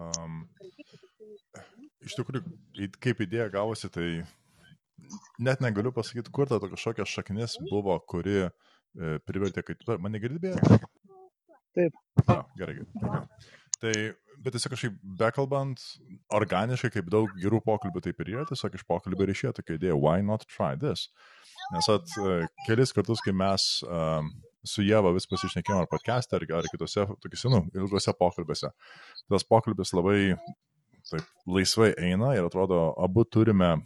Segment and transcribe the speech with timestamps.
[0.00, 0.42] Um,
[2.06, 4.08] iš tikrųjų, kaip idėja gavosi, tai
[5.42, 8.50] net negaliu pasakyti, kur ta kažkokia šaknis buvo, kuri e,
[9.28, 10.80] privertė, tu mane girdėjai?
[11.76, 11.98] Taip.
[12.24, 13.22] Na, gerai, gerai.
[13.76, 13.92] Tai,
[14.40, 15.82] bet tiesiog kažkaip bekalbant,
[16.38, 19.98] organiškai, kaip daug gerų pokalbių taip ir yra, tiesiog iš pokalbio ir išėjo tokia idėja,
[20.00, 21.10] why not try this?
[21.74, 24.30] Nes at e, kelis kartus, kai mes um,
[24.68, 28.72] su Jėva vis pasišnekėjom ar podcast'e, ar, ar kitose, tokiuose, nu, ilgose pokalbiuose,
[29.32, 30.34] tas pokalbis labai
[31.10, 33.76] taip, laisvai eina ir atrodo, abu turime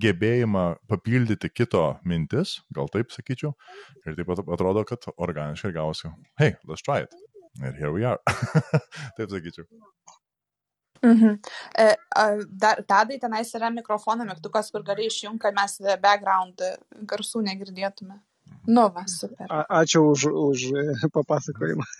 [0.00, 3.52] gebėjimą papildyti kito mintis, gal taip sakyčiau,
[4.02, 7.14] ir taip pat atrodo, kad organiškai gausiu, hey, let's try it.
[7.62, 8.18] Ir here we are.
[9.16, 9.66] Taip sakyčiau.
[11.04, 11.36] Mhm.
[11.78, 11.84] E,
[12.48, 16.64] dar, tadai tenais yra mikrofono mygtukas, kur gali išjungti, kad mes background
[17.10, 18.18] garsų negirdėtume.
[18.66, 19.46] Nu, va, super.
[19.50, 20.58] A, ačiū už, už
[21.16, 21.84] papasakojimą.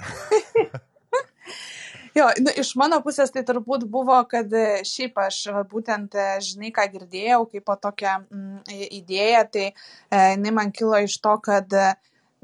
[2.14, 4.52] Jo, nu, iš mano pusės tai turbūt buvo, kad
[4.86, 6.14] šiaip aš būtent,
[6.46, 8.60] žinai, ką girdėjau, kaip po tokią mm,
[9.00, 9.72] idėją, tai e,
[10.14, 11.88] jinai man kilo iš to, kad e,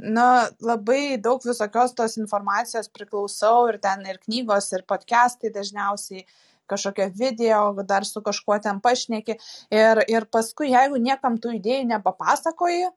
[0.02, 0.26] na
[0.58, 6.26] labai daug visokios tos informacijos priklausau ir ten ir knygos, ir podcastai dažniausiai
[6.70, 9.38] kažkokie video, dar su kažkuo ten pašneki.
[9.70, 12.90] Ir, ir paskui, jeigu niekam tų idėjų nepapasakoji,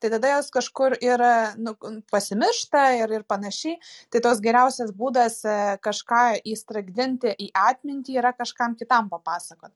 [0.00, 1.22] tai tada jos kažkur ir
[1.60, 1.74] nu,
[2.12, 3.78] pasimiršta ir, ir panašiai.
[4.12, 9.72] Tai tos geriausias būdas e, kažką įstragdinti į atmintį yra kažkam kitam papasakot.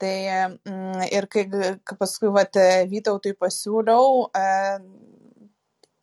[0.00, 0.16] Tai
[0.66, 1.46] mm, ir kai,
[2.00, 2.58] paskui vat,
[2.90, 4.46] Vytautui pasiūliau, e,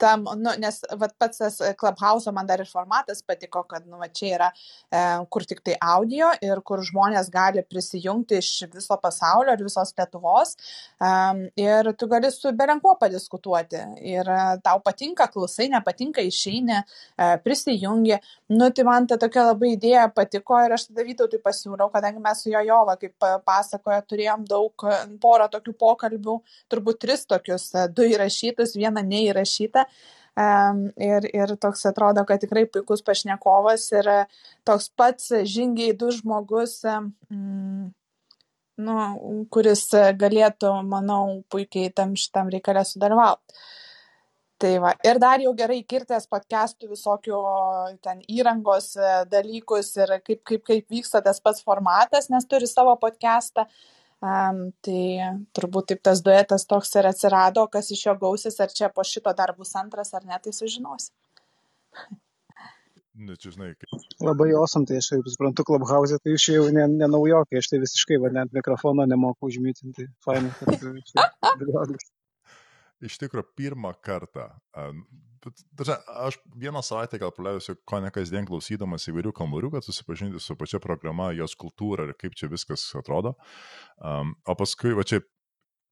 [0.01, 4.09] tam, nu, nes vat, pats tas Clubhouse man dar ir formatas patiko, kad nu, va,
[4.09, 9.53] čia yra e, kur tik tai audio ir kur žmonės gali prisijungti iš viso pasaulio
[9.55, 11.11] ir visos Lietuvos e,
[11.61, 18.17] ir tu gali su belenkuo padiskutuoti ir e, tau patinka, klausai, nepatinka, išeini, e, prisijungi.
[18.55, 22.43] Nu, tai man ta tokia labai idėja patiko ir aš tada Vytautui pasiūliau, kadangi mes
[22.43, 24.85] su jo Jova, kaip pasakoja, turėjom daug,
[25.21, 26.37] porą tokių pokalbių,
[26.71, 29.85] turbūt tris tokius, du įrašytus, vieną neįrašytą
[30.97, 34.19] ir, ir toks atrodo, kad tikrai puikus pašnekovas ir e,
[34.67, 37.91] toks pats žingeidus žmogus, mm,
[38.81, 38.95] nu,
[39.51, 43.61] kuris galėtų, manau, puikiai tam šitam reikalę sudalyvauti.
[44.61, 44.91] Tai va.
[45.01, 47.37] Ir dar jau gerai kirtęs podcastų visokių
[48.05, 52.93] ten įrangos e, dalykus ir kaip, kaip, kaip vyksta tas pats formatas, nes turi savo
[53.01, 53.65] podcastą.
[54.21, 55.01] Um, tai
[55.57, 59.33] turbūt taip tas duetas toks ir atsirado, kas iš jo gausis, ar čia po šito
[59.33, 61.09] dar bus antras ar ne, tai sužinosi.
[63.21, 64.05] Nu, čia žinai, kaip.
[64.23, 67.81] Labai osom, tai aš kaip suprantu, Clubhouse, tai iš jau ne, ne naujokai, aš tai
[67.81, 70.07] visiškai, va, net mikrofono nemoku užmytinti.
[70.25, 70.69] Fainai, kad
[73.09, 74.51] Iš tikrųjų, pirmą kartą
[75.41, 75.97] Tačiau
[76.27, 80.81] aš vieną savaitę gal praleisiu, ko ne kasdien klausydamas įvairių kambarių, kad susipažinti su pačia
[80.83, 83.33] programa, jos kultūra ir kaip čia viskas atrodo.
[83.97, 85.23] Um, o paskui, va čia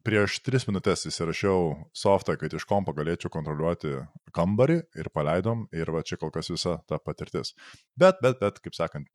[0.05, 3.97] prieš tris minutės įsirašiau softą, kad iš kompo galėčiau kontroliuoti
[4.35, 7.55] kambarį ir paleidom ir va čia kol kas visa ta patirtis.
[7.99, 9.09] Bet, bet, bet, kaip sakant,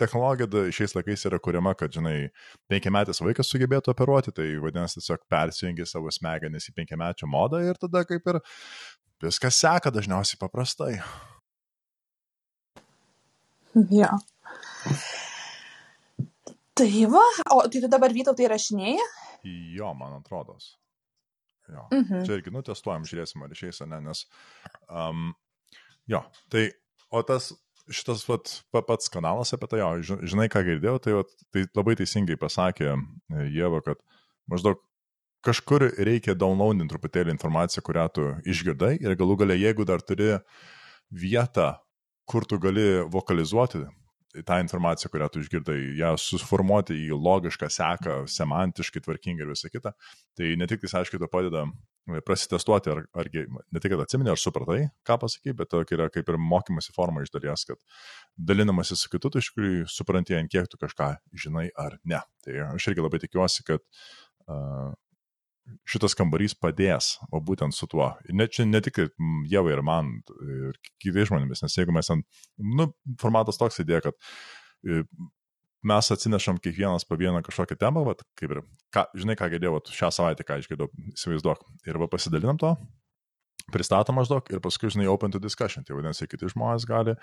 [0.00, 2.30] technologija šiais laikais yra kuriama, kad, žinai,
[2.70, 8.04] penkiametis vaikas sugebėtų operuoti, tai vadinasi tiesiog persijungi savo smegenis į penkiamečio modą ir tada
[8.08, 8.40] kaip ir
[9.22, 10.96] Viskas seka dažniausiai paprastai.
[13.94, 14.10] Jo.
[16.74, 17.22] Tai va,
[17.54, 19.06] o tai tu dabar vytau tai rašinėjai?
[19.76, 20.56] Jo, man atrodo.
[21.70, 21.86] Jo.
[21.92, 22.24] Mhm.
[22.26, 24.24] Čia irgi nutestuojam, žiūrėsim, ar išeis, ne, nes.
[24.90, 25.32] Um,
[26.10, 26.22] jo,
[26.52, 26.66] tai,
[27.14, 27.52] o tas,
[27.92, 32.38] šitas vat, pats kanalas apie tai, jo, žinai, ką girdėjau, tai, vat, tai labai teisingai
[32.40, 32.96] pasakė
[33.54, 34.02] Jėva, kad
[34.50, 34.82] maždaug
[35.46, 40.36] kažkur reikia downloadinti truputėlį informaciją, kurią tu išgirdai ir galų gale, jeigu dar turi
[41.12, 41.74] vietą,
[42.28, 43.84] kur tu gali vokalizuoti
[44.46, 49.92] tą informaciją, kurią tu išgirdai, ją suformuoti į logišką seką, semantiškai tvarkingai ir visą kitą,
[50.38, 51.66] tai ne tik tai, aiškiai, to padeda
[52.26, 56.32] prasitestuoti, ar, ar ne tik, kad atsimeni, ar supratai, ką pasakai, bet tokia yra kaip
[56.32, 57.78] ir mokymasi forma iš dalies, kad
[58.50, 61.12] dalinamasi su kitu, tu iš tikrųjų supranti, ant kiek tu kažką
[61.44, 62.24] žinai ar ne.
[62.42, 64.96] Tai aš irgi labai tikiuosi, kad uh,
[65.88, 68.12] šitas kambarys padės, o būtent su tuo.
[68.28, 68.98] Ir ne, čia ne tik
[69.50, 70.10] Jėvai ir man,
[70.46, 72.26] ir kitais žmonėmis, nes jeigu mes ant,
[72.58, 72.88] nu,
[73.22, 74.18] formatas toks idėja, kad
[74.86, 75.04] e,
[75.86, 78.62] mes atsinešam kiekvienas po vieną kažkokią temą, vat, kaip ir,
[78.94, 82.74] ką, žinai, ką girdėjau, šią savaitę, ką išgirdau, įsivaizduok, ir va pasidalinam to,
[83.72, 85.84] pristato maždaug ir paskui, žinai, open to discussion.
[85.86, 87.14] Tai vadinasi, kiti žmonės gali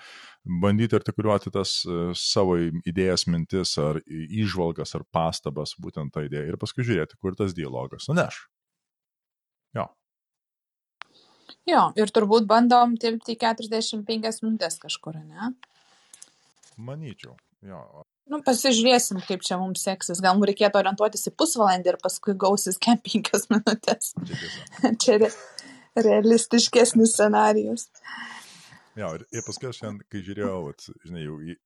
[0.62, 6.60] bandyti artikuliuoti tas uh, savo idėjas, mintis ar įžvalgas ar pastabas būtent tą idėją ir
[6.60, 8.44] paskui žiūrėti, kur tas dialogas nuneš.
[9.76, 9.90] Jo.
[11.68, 15.52] Jo, ir turbūt bandom tilpti 45 minutės kažkur, ne?
[16.80, 17.36] Manyčiau.
[17.60, 17.82] Jo,
[18.30, 20.20] Nu, pasižiūrėsim, kaip čia mums seksis.
[20.22, 24.12] Gal mums reikėtų orientuotis į pusvalandį ir paskui gausis kem penkias minutės.
[25.02, 25.16] čia
[26.06, 27.88] realistiškesnis scenarius.
[28.98, 31.56] Jo, ir, ir paskui aš šiandien, kai žiūrėjau, vat, žinai, jau į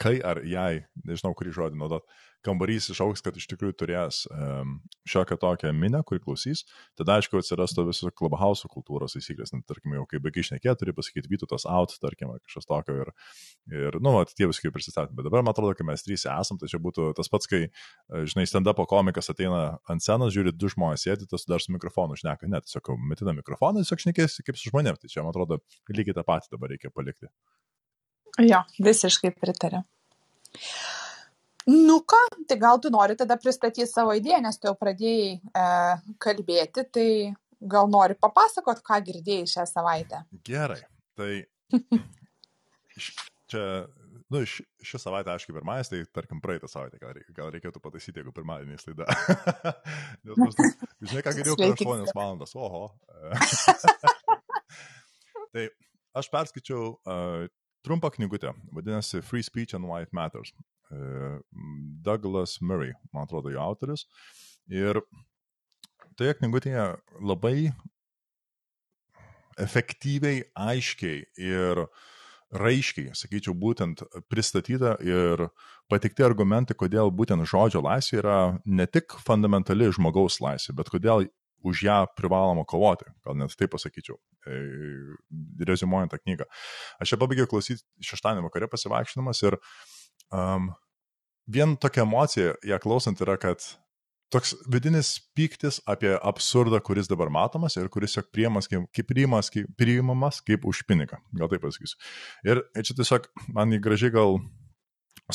[0.00, 2.06] kai ar jai, nežinau, kurį žodį naudot,
[2.46, 6.62] kambarys išauks, kad iš tikrųjų turės um, šiokią tokią minę, kuri klausys,
[6.98, 11.30] tada aišku atsirastų visos clubhouse kultūros taisyklės, net, tarkim, jau kai baigai išnekė, turi pasakyti
[11.32, 13.12] vytutas out, tarkim, ar kažkas tokio ir,
[13.74, 15.16] ir nu, vat, tie visi prisistatyti.
[15.18, 18.24] Bet dabar man atrodo, kad mes trys esam, tai čia būtų tas pats, kai, e,
[18.32, 22.48] žinai, stand-up komikas ateina ant scenos, žiūri, du žmonės sėdi, tas dar su mikrofonu šneka,
[22.48, 25.60] net tiesiog metina mikrofoną, tiesiog šnekėsi kaip su žmonėm, tai čia man atrodo
[25.92, 27.28] lygiai tą patį dabar reikia palikti.
[28.38, 29.82] Jo, visiškai pritariu.
[31.70, 32.18] Nu ką,
[32.48, 35.64] tai gal tu nori tada pristatyti savo idėją, nes tu jau pradėjai e,
[36.22, 37.08] kalbėti, tai
[37.60, 40.22] gal nori papasakot, ką girdėjai šią savaitę.
[40.46, 40.80] Gerai,
[41.20, 41.44] tai
[43.52, 43.64] čia,
[44.32, 48.22] nu, ši, ši savaitė, aišku, pirmadienis, tai tarkim praeitą savaitę, gal, reik- gal reikėtų pataisyti,
[48.22, 49.06] jeigu pirmadienis laida.
[50.24, 51.88] Nes maždaug, žinai, ką girdėjau per Sveiki.
[51.92, 52.86] 8 valandas, oho.
[55.52, 55.68] tai
[56.16, 57.46] aš perskaičiau uh,
[57.86, 60.52] trumpą knygutę, vadinasi Free Speech and White Matters.
[60.90, 61.38] Uh,
[62.02, 64.06] Douglas Murray, man atrodo, jo autorius.
[64.70, 64.98] Ir
[66.18, 66.86] toje knygutėje
[67.22, 67.70] labai
[69.60, 71.84] efektyviai, aiškiai ir
[72.50, 75.46] raiškiai, sakyčiau, būtent pristatyta ir
[75.90, 81.28] patikti argumentai, kodėl būtent žodžio laisvė yra ne tik fundamentali žmogaus laisvė, bet kodėl
[81.66, 84.60] už ją privaloma kovoti, gal net taip pasakyčiau, e,
[85.68, 86.48] rezumuojant tą knygą.
[87.02, 89.58] Aš ją pabaigiau klausyti šeštadienį vakare pasivaikščiodamas ir
[90.32, 90.72] um,
[91.50, 93.64] vien tokia emocija, ją klausant, yra, kad
[94.30, 99.50] toks vidinis pyktis apie absurdą, kuris dabar matomas ir kuris tiesiog priimamas kaip, kaip, priimamas,
[99.52, 101.18] kaip, priimamas kaip už pinigą.
[101.36, 101.98] Gal taip pasakysiu.
[102.46, 104.38] Ir čia tiesiog man į gražiai gal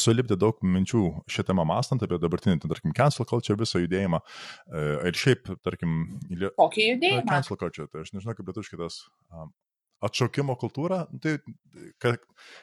[0.02, 1.02] sulipti daug minčių
[1.32, 4.20] šią temą mastant apie dabartinį, tai, tarkim, cancel culture visą judėjimą.
[4.72, 7.26] e, Ir šiaip, tarkim, į lie- Kokį judėjimą?
[7.30, 9.00] cancel culture, tai aš nežinau, kaip lietuviškai tas
[9.32, 9.52] um,
[10.06, 11.38] atšaukimo kultūra, tai
[12.00, 12.18] ka-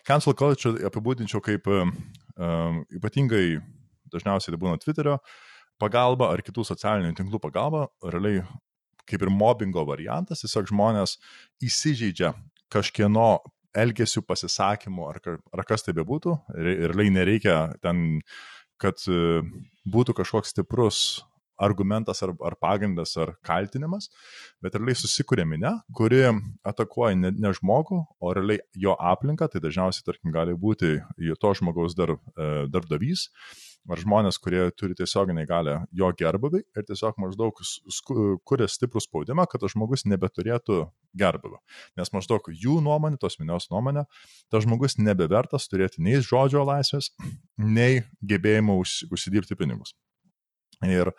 [0.06, 1.92] cancel culture apibūdinčiau kaip um,
[2.92, 3.60] ypatingai
[4.12, 5.18] dažniausiai tai būna Twitterio
[5.80, 8.44] pagalba ar kitų socialinių tinklų pagalba, realiai
[9.08, 11.16] kaip ir mobbingo variantas, tiesiog žmonės
[11.64, 12.34] įsižeidžia
[12.70, 13.40] kažkieno
[13.78, 15.20] elgesių, pasisakymų ar,
[15.52, 18.20] ar kas tai bebūtų realiai nereikia ten,
[18.82, 19.42] kad e,
[19.88, 21.02] būtų kažkoks stiprus
[21.62, 24.08] argumentas ar, ar pagrindas ar kaltinimas,
[24.64, 26.24] bet realiai susikūrė minė, kuri
[26.66, 31.52] atakuoja ne, ne žmogų, o realiai jo aplinką, tai dažniausiai, tarkim, gali būti jo to
[31.60, 33.28] žmogaus dar, e, darbdavys
[33.90, 37.58] ar žmonės, kurie turi tiesioginį galę jo gerbavį ir tiesiog maždaug
[38.46, 40.84] kuria stiprų spaudimą, kad tas žmogus nebeturėtų
[41.18, 41.58] gerbavio.
[41.98, 44.06] Nes maždaug jų nuomonė, tos minios nuomonė,
[44.52, 47.10] tas žmogus nebevertas turėti nei žodžio laisvės,
[47.78, 49.96] nei gebėjimo už, užsidirbti pinigus.
[50.82, 51.12] Ir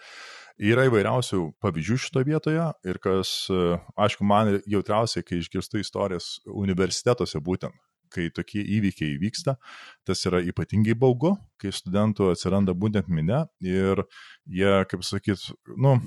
[0.59, 7.75] yra įvairiausių pavyzdžių šitoje vietoje ir kas, aišku, man jautriausiai, kai išgirstu istorijas universitetuose būtent,
[8.13, 9.57] kai tokie įvykiai vyksta,
[10.07, 14.05] tas yra ypatingai baugu, kai studentų atsiranda būtent minė ir
[14.45, 15.97] jie, kaip sakyt, nu,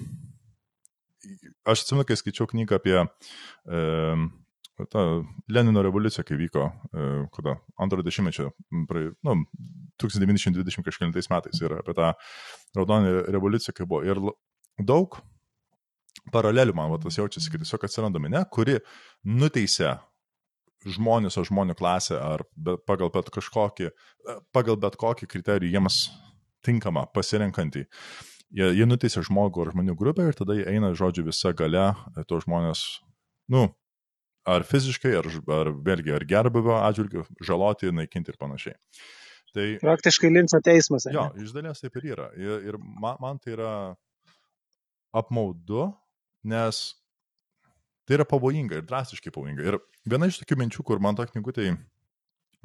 [1.67, 3.07] aš atsimenu, kai skaičiau knygą apie e,
[4.93, 5.05] tą
[5.49, 7.07] Lenino revoliuciją, kai vyko, e,
[7.37, 8.51] kada, antro dešimtmečio,
[9.27, 9.39] nu,
[10.03, 12.13] 1920 kažkėlintais metais ir apie tą
[12.77, 14.03] raudoną revoliuciją, kai buvo.
[14.05, 14.21] Ir
[14.85, 15.17] daug
[16.35, 18.79] paralelių man va, tas jaučiasi, kad tiesiog atsiranda minė, kuri
[19.25, 19.97] nuteisė
[20.87, 23.91] žmonės ar žmonių klasę ar be, pagal, bet kažkokį,
[24.55, 26.07] pagal bet kokį kriterijų jiems
[26.67, 27.87] tinkamą pasirinkantį.
[28.57, 31.89] Jie, jie nuteisė žmogų ar žmonių grupę ir tada jie eina, žodžiu, visa gale
[32.31, 32.85] to žmonės,
[33.53, 33.67] nu,
[34.47, 35.29] ar fiziškai, ar,
[35.59, 38.79] ar vėlgi, ar gerbuvio atžvilgiu, žaloti, naikinti ir panašiai.
[39.57, 41.09] Tai Praktiškai linco teismas.
[41.11, 42.29] Jo, iš dalies taip ir yra.
[42.39, 43.73] Ir, ir man, man tai yra
[45.17, 45.89] apmaudu,
[46.47, 46.83] nes
[48.07, 49.65] tai yra pavojinga ir drastiškai pavojinga.
[49.67, 49.79] Ir
[50.09, 51.75] viena iš tokių minčių, kur man to knygutė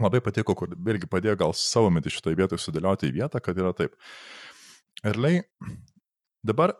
[0.02, 3.74] labai patiko, kur irgi padėjo gal savo mintį šitoje vietoje sudėlioti į vietą, kad yra
[3.78, 3.98] taip.
[5.06, 5.42] Realiai
[6.46, 6.74] dabar,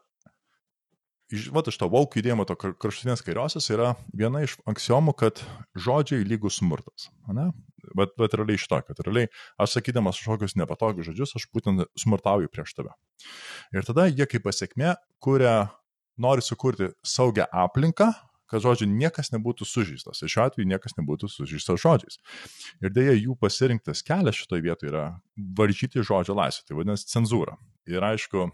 [1.34, 5.44] iš, va, iš to vauk judėjimo, to kraštutinės kairiosios yra viena iš aksiomų, kad
[5.78, 7.10] žodžiai lygus smurtas.
[7.32, 7.52] ane?
[7.98, 9.30] Bet, bet realiai iš to, kad realiai
[9.62, 12.94] aš sakydamas kažkokius nepatogius žodžius, aš būtent smurtauju prieš tave.
[13.74, 15.72] Ir tada jie kaip pasiekmė, kuria
[16.22, 18.12] nori sukurti saugią aplinką,
[18.52, 20.22] kad žodžiu niekas nebūtų sužeistas.
[20.22, 22.20] Ir šiuo atveju niekas nebūtų sužeistas žodžiais.
[22.84, 25.06] Ir dėja jų pasirinktas kelias šitoje vietoje yra
[25.58, 27.56] varžyti žodžio laisvę, tai vadinasi cenzūra.
[27.90, 28.50] Ir aišku,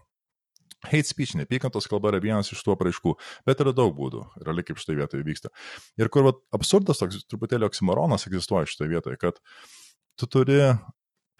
[0.85, 3.15] hate speech, neapykantos kalba yra vienas iš tų apraiškų,
[3.47, 5.51] bet yra daug būdų, realiai kaip šitoje vietoje vyksta.
[5.97, 9.41] Ir kur vat, absurdas toks truputėlį oksimoronas egzistuoja šitoje vietoje, kad
[10.17, 10.61] tu turi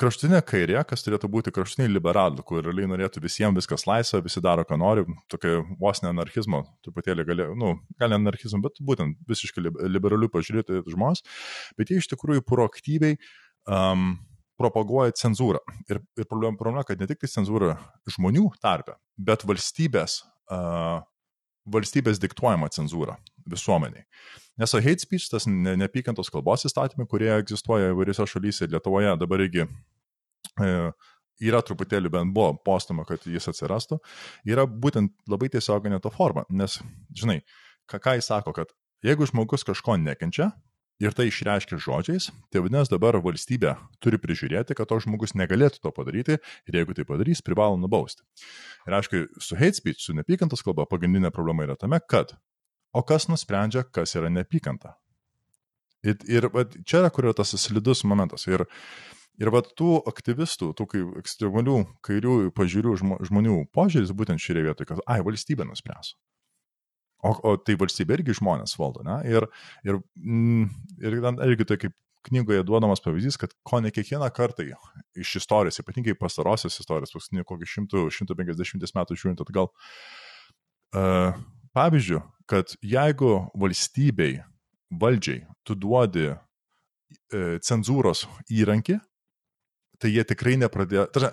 [0.01, 4.65] kraštutinė kairė, kas turėtų būti kraštutiniai liberalų, kur realiai norėtų visiems viskas laisva, visi daro,
[4.67, 9.65] ką nori, tokia vos ne anarchizmo, truputėlį gali, nu, gal ne anarchizmo, bet būtent visiškai
[9.89, 11.25] liberalių pažiūrėti žmonės,
[11.79, 13.17] bet jie iš tikrųjų proaktyviai
[13.65, 14.13] um,
[14.61, 15.61] propaguoja cenzūrą.
[15.89, 17.75] Ir, ir problema, problema, kad ne tik tai cenzūra
[18.13, 20.21] žmonių tarpe, bet valstybės,
[20.53, 21.01] uh,
[21.73, 23.17] valstybės diktuojama cenzūra
[23.51, 24.05] visuomeniai.
[24.57, 29.65] Nes hate speech, tas ne, neapykantos kalbos įstatymai, kurie egzistuoja įvairiose šalyse, Lietuvoje dabar irgi
[29.65, 30.71] e,
[31.45, 33.99] yra truputėlį bent buvo postama, kad jis atsirastų,
[34.49, 36.47] yra būtent labai tiesioginė to forma.
[36.49, 36.79] Nes,
[37.13, 37.41] žinai,
[37.89, 38.73] ką, ką jis sako, kad
[39.05, 40.51] jeigu žmogus kažko nekenčia,
[41.01, 45.91] ir tai išreiškia žodžiais, tai vadinasi dabar valstybė turi prižiūrėti, kad toks žmogus negalėtų to
[45.93, 48.25] padaryti ir jeigu tai padarys, privalo nubausti.
[48.89, 52.33] Ir aišku, su hate speech, su nepykantos kalba pagrindinė problema yra tame, kad
[52.97, 54.95] o kas nusprendžia, kas yra nepykanta.
[56.05, 58.47] Ir, ir va, čia yra, kur yra tas slidus momentas.
[58.49, 58.63] Ir,
[59.41, 60.87] ir va, tų aktyvistų, tų
[61.21, 62.95] ekstremalių kairių pažiūrių
[63.29, 66.15] žmonių požiūris būtent šioje vietoje, kad, ai, valstybė nuspręs.
[67.25, 69.17] O, o tai valstybė irgi žmonės valdo, ne?
[69.25, 69.47] Ir,
[69.87, 70.67] ir, mm,
[71.01, 71.17] ir
[71.49, 71.95] irgi tai kaip
[72.27, 74.65] knygoje duodamas pavyzdys, kad ko ne kiekvieną kartą
[75.17, 79.69] iš istorijos, ypatingai pastarosios istorijos, paskutinių kokį 100-150 metų žiūrint atgal,
[80.93, 81.37] uh,
[81.77, 84.39] pavyzdžių, kad jeigu valstybei,
[85.01, 86.37] valdžiai, tu duodi e,
[87.63, 88.97] cenzūros įrankį,
[90.01, 91.31] tai jie tikrai nepradėjo, tai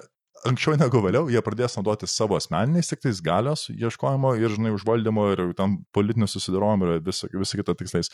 [0.48, 5.26] anksčiau negu vėliau, jie pradės naudoti savo asmeniniais tik tais galios ieškojimo ir, žinai, užvaldymo
[5.32, 8.12] ir tam politinių susidarojimų ir visą, visą kitą tikslais,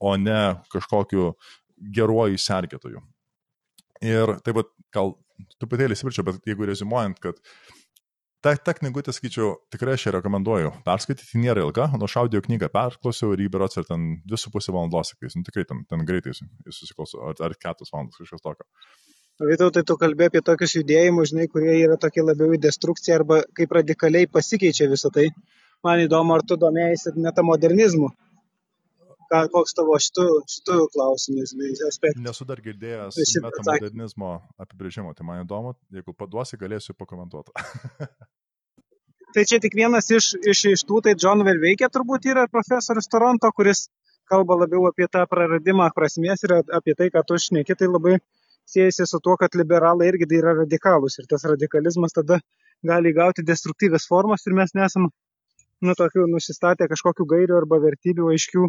[0.00, 1.32] o ne kažkokiu
[1.94, 3.02] geruoju sergėtoju.
[4.06, 5.14] Ir taip pat, gal
[5.58, 7.38] truputėlį įsivirčiau, bet jeigu rezumuojant, kad
[8.44, 10.70] Ta, ta knygutė, sakyčiau, tikrai aš ją rekomenduoju.
[10.86, 15.42] Perskaityti nėra ilga, nuo šaudio knygą perklausiau ir įberots ir ten 2,5 valandos, sakai, nu,
[15.48, 18.68] tikrai ten, ten greitai susiklausau, ar, ar 4 valandos kažkas tokio.
[19.48, 23.42] Vytau, tai tu kalbė apie tokius judėjimus, žinai, kurie yra tokie labiau į destrukciją arba
[23.58, 25.28] kaip radikaliai pasikeičia visą tai.
[25.86, 28.08] Man įdomu, ar tu domėjai metamodernizmu.
[29.28, 31.44] Ką, koks tavo šitų, šitų klausimų
[31.88, 32.22] aspektas?
[32.24, 37.52] Nesu dar girdėjęs metamodernizmo apibrėžimo, tai man įdomu, jeigu paduosi, galėsiu pakomentuoti.
[39.36, 43.52] tai čia tik vienas iš, iš, iš tų, tai John Verveikė turbūt yra profesorius Toronto,
[43.52, 43.90] kuris
[44.32, 48.16] kalba labiau apie tą praradimą prasmės ir apie tai, ką tu šneki, tai labai
[48.68, 52.40] siejasi su tuo, kad liberalai irgi yra radikalūs ir tas radikalizmas tada
[52.84, 55.08] gali gauti destruktyvės formas ir mes nesam,
[55.84, 58.68] nu, tokių nusistatę kažkokių gairių arba vertybių aiškių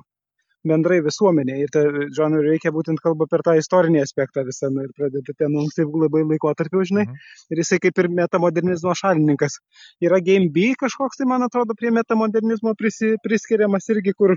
[0.68, 1.68] bendrai visuomenėje.
[1.68, 6.04] Ir Džonui reikia būtent kalba per tą istorinį aspektą visą nu, ir pradeda ten ankstyvų
[6.04, 7.06] labai laikotarpių, žinai.
[7.08, 7.24] Mhm.
[7.54, 9.60] Ir jisai kaip ir metamodernizmo šalininkas.
[10.04, 14.36] Yra Game B kažkoks, tai man atrodo, prie metamodernizmo prisi, priskiriamas irgi, kur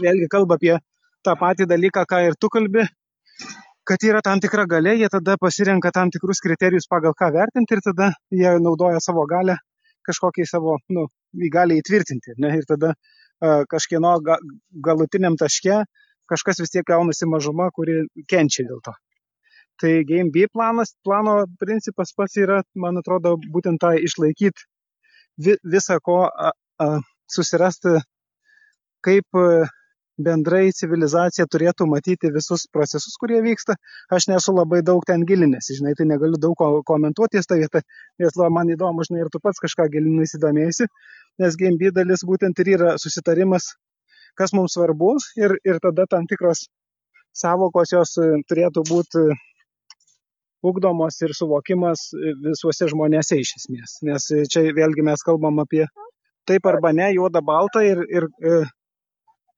[0.00, 0.74] vėlgi kalba apie
[1.26, 2.86] tą patį dalyką, ką ir tu kalbi
[3.86, 7.82] kad yra tam tikra galia, jie tada pasirenka tam tikrus kriterijus pagal ką vertinti ir
[7.84, 9.54] tada jie naudoja savo galę
[10.06, 11.06] kažkokį savo, nu,
[11.48, 12.36] įgalį įtvirtinti.
[12.42, 12.52] Ne?
[12.58, 12.94] Ir tada
[13.42, 14.16] kažkieno
[14.84, 15.84] galutiniam taške
[16.30, 18.94] kažkas vis tiek gaunasi mažuma, kuri kenčia dėl to.
[19.80, 24.64] Tai Game B planas, plano principas pats yra, man atrodo, būtent tą išlaikyti
[25.68, 26.86] visą ko a, a,
[27.28, 27.98] susirasti,
[29.04, 29.38] kaip
[30.18, 33.76] bendrai civilizacija turėtų matyti visus procesus, kurie vyksta.
[34.12, 37.82] Aš nesu labai daug ten gilinęs, žinai, tai negaliu daug ko komentuoti tą vietą,
[38.18, 40.88] nes man įdomu, žinai, ir tu pats kažką gilinai įsidomėjusi,
[41.42, 43.74] nes GMB dalis būtent ir yra susitarimas,
[44.36, 46.66] kas mums svarbu ir, ir tada tam tikros
[47.36, 49.36] savokos jos e, turėtų būti e,
[50.66, 53.98] ugdomos ir suvokimas e, visuose žmonėse iš esmės.
[54.08, 55.84] Nes čia vėlgi mes kalbam apie
[56.48, 58.28] taip arba ne, juoda balta ir, ir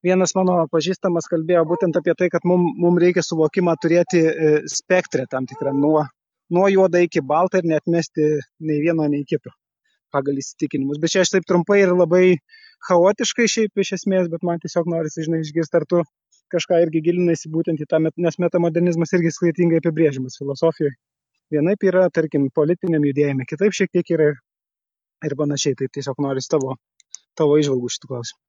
[0.05, 4.23] vienas mano pažįstamas kalbėjo būtent apie tai, kad mums mum reikia suvokimą turėti
[4.71, 6.05] spektrą tam tikrą nuo,
[6.55, 8.29] nuo juoda iki balta ir netmesti
[8.61, 9.55] nei vieno, nei kito
[10.15, 11.01] pagal įsitikinimus.
[11.03, 12.39] Bet čia aš taip trumpai ir labai
[12.89, 16.03] chaotiškai šiaip iš esmės, bet man tiesiog norisi, žinai, išgirsti, ar tu
[16.55, 20.97] kažką irgi gilinasi būtent į tą, nes metamodernizmas irgi skirtingai apibrėžiamas filosofijoje.
[21.53, 24.33] Vienaip yra, tarkim, politiniam judėjime, kitaip šiek tiek yra
[25.25, 25.77] ir panašiai.
[25.81, 26.77] Tai tiesiog norisi tavo,
[27.37, 28.48] tavo išvalgų šitų klausimų.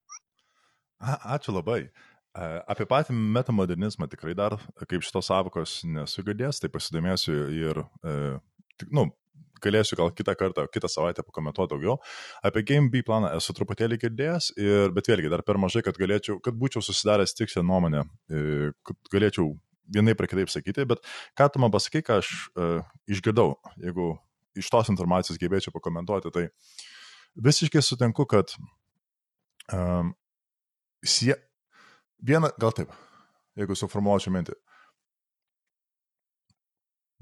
[1.00, 1.88] Ačiū labai.
[2.70, 8.36] Apie patį metamodernizmą tikrai dar, kaip šitos savokos nesugadės, tai pasidomėsiu ir, e,
[8.94, 9.08] nu,
[9.64, 11.98] galėsiu gal kitą kartą, kitą savaitę pakomentuoti daugiau.
[12.46, 16.38] Apie Game B planą esu truputėlį girdėjęs, ir, bet vėlgi dar per mažai, kad, galėčiau,
[16.44, 19.50] kad būčiau susidaręs tikslę nuomonę, e, kad galėčiau
[19.90, 21.04] vienai per kitaip sakyti, bet
[21.38, 24.12] ką tu man pasakai, ką aš uh, išgirdau, jeigu
[24.60, 26.46] iš tos informacijos gebėčiau pakomentuoti, tai
[27.42, 28.54] visiškai sutinku, kad
[29.74, 30.14] um,
[31.04, 31.36] sie...
[32.20, 32.92] viena, gal taip,
[33.60, 34.58] jeigu suformuočiau mintį.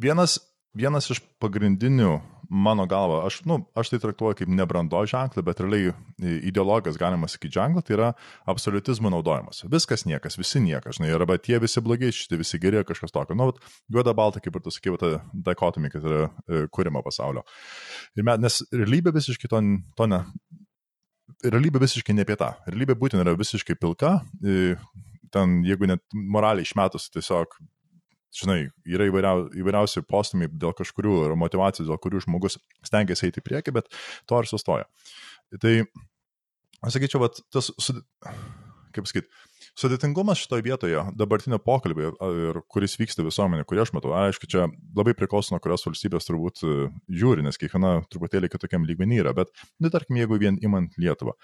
[0.01, 0.37] Vienas
[0.77, 2.17] vienas iš pagrindinių
[2.47, 5.91] mano galva, aš, nu, aš tai traktuoju kaip nebrando ženklą, bet realiai
[6.47, 8.11] ideologijos galima sakyti ženklą, tai yra
[8.47, 9.65] absoliutizmo naudojimas.
[9.71, 13.35] Viskas niekas, visi niekas, žinai, arba tie visi blogi, šitie visi geri, kažkas tokio.
[13.35, 13.49] Nu,
[13.91, 15.11] juoda balta, kaip ir tu sakai, ta
[15.49, 17.43] dikotomija, kad yra e, kūrimo pasaulio.
[18.15, 19.63] Ir mes, nes realybė visiškai to,
[19.99, 20.23] to ne.
[21.45, 22.53] Realybė visiškai ne apie tą.
[22.65, 24.17] Realybė būtent yra visiškai pilka.
[25.33, 27.57] Ten, jeigu net moraliai išmetus, tiesiog
[28.37, 33.45] žinai, yra įvairiau, įvairiausi postumiai dėl kažkurių ir motivacijų, dėl kurių žmogus stengiasi eiti į
[33.47, 33.89] priekį, bet
[34.29, 34.87] to ir sustoja.
[35.63, 35.73] Tai,
[36.85, 37.71] aš sakyčiau, vat, tas,
[38.95, 39.29] kaip sakyt,
[39.77, 42.13] sudėtingumas šitoje vietoje, dabartinio pokalbio,
[42.47, 44.65] ir kuris vyksta visuomenė, kurį aš matau, aišku, čia
[44.97, 46.75] labai priklauso nuo kurios valstybės turbūt e,
[47.13, 49.53] žiūri, nes kiekviena truputėlį kitokiam lygmenį yra, bet,
[49.83, 51.37] nu, tarkim, jeigu vien imant Lietuvą.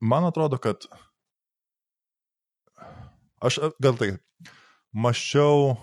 [0.00, 0.84] Man atrodo, kad
[3.40, 4.10] aš gal tai
[4.96, 5.76] maščiau,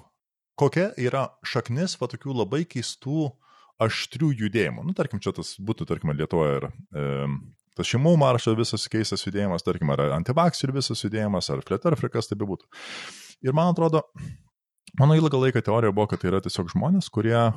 [0.59, 3.31] kokia yra šaknis va tokių labai keistų
[3.83, 4.85] aštrių judėjimų.
[4.85, 7.05] Nu, tarkim, čia tas būtų, tarkim, Lietuvoje ir e,
[7.77, 12.69] tas šeimų maršo visas keistas judėjimas, tarkim, ar antivakserių visas judėjimas, ar fletarfrikas tai bebūtų.
[13.47, 14.03] Ir man atrodo,
[14.99, 17.51] mano ilgą laiką teorija buvo, kad tai yra tiesiog žmonės, kurie e,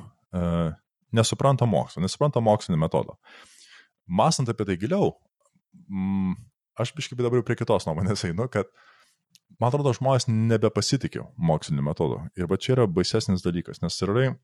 [1.16, 3.16] nesupranta mokslo, nesupranta mokslinio metodo.
[4.06, 5.14] Mąstant apie tai giliau,
[5.90, 6.34] m,
[6.78, 8.70] aš biškai dabar prie kitos nuomonės einu, kad
[9.60, 12.22] man atrodo, žmonės nebepasitikė moksliniu metodu.
[12.38, 14.34] Ir va čia yra baisesnis dalykas, nes realiai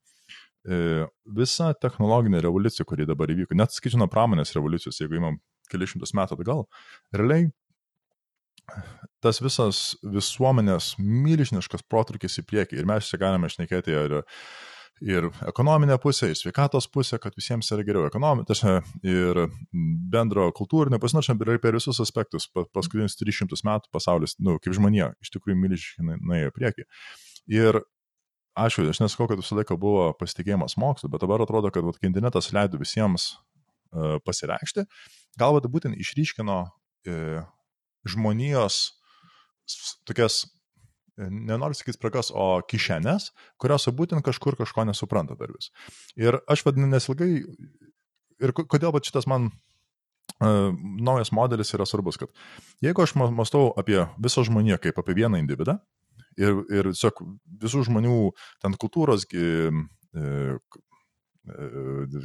[0.63, 5.41] visa technologinė revoliucija, kuri dabar įvyko, net skaičiu nuo pramonės revoliucijos, jeigu imam
[5.73, 6.67] kelišimtus metų atgal,
[7.17, 7.51] realiai
[9.23, 14.23] tas visas visuomenės milžiniškas protrukis į priekį ir mes čia galime šnekėti ir
[15.03, 19.41] ir ekonominė pusė, ir sveikatos pusė, kad visiems yra geriau ekonominė, ir
[20.13, 25.33] bendro kultūrinio, pasinaršam ir per visus aspektus, paskutinius 300 metų pasaulis, nu, kaip žmonija, iš
[25.35, 26.87] tikrųjų milžiškai nuėjo prieki.
[27.51, 27.81] Ir
[28.59, 32.53] aišku, aš nesakau, kad visą laiką buvo pasitikėjimas mokslu, bet dabar atrodo, kad vat, internetas
[32.55, 34.87] leido visiems uh, pasireikšti,
[35.41, 37.45] galbūt būtent išryškino uh,
[38.09, 38.83] žmonijos
[40.09, 40.43] tokias
[41.17, 45.71] nenoriu sakyti spragas, o kišenės, kurios būtent kažkur kažko nesupranta dar vis.
[46.17, 47.31] Ir aš vadinu nesilgai,
[48.43, 52.29] ir kodėl bet šitas man uh, naujas modelis yra svarbus, kad
[52.85, 55.75] jeigu aš mąstau apie visą žmoniją kaip apie vieną individą
[56.41, 57.15] ir, ir tiesiog
[57.63, 58.17] visų žmonių
[58.65, 59.71] ten kultūros, uh,
[60.17, 60.57] uh,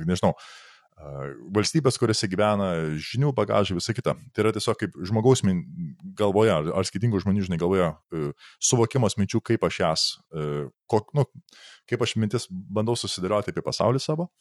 [0.07, 0.37] nežinau, uh,
[1.53, 4.15] valstybės, kuriuose gyvena, žinių bagažai, visa kita.
[4.33, 5.43] Tai yra tiesiog kaip žmogaus
[6.17, 11.13] galvoje, ar, ar skirtingų žmonių, žinai, galvoje, e, suvokimas minčių, kaip aš jas, e, kok,
[11.17, 11.27] nu,
[11.89, 14.31] kaip aš mintis bandau susidėlioti apie pasaulį savo.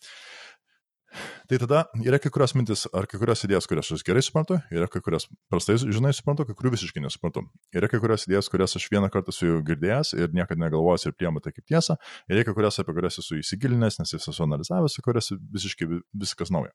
[1.51, 4.89] Tai tada yra kai kurios mintis ar kai kurios idėjas, kurias aš gerai suprantu, yra
[4.91, 7.45] kai kurias prastai, žinai, suprantu, kai kurių visiškai nesuprantu.
[7.77, 11.43] Yra kai kurios idėjas, kurias aš vieną kartą esu girdėjęs ir niekada negalvojęs ir priemu
[11.45, 11.99] tai kaip tiesą,
[12.31, 16.75] ir yra kai kurios, apie kurias esu įsigilinęs, nes esu analizavęs, kurias visiškai viskas nauja.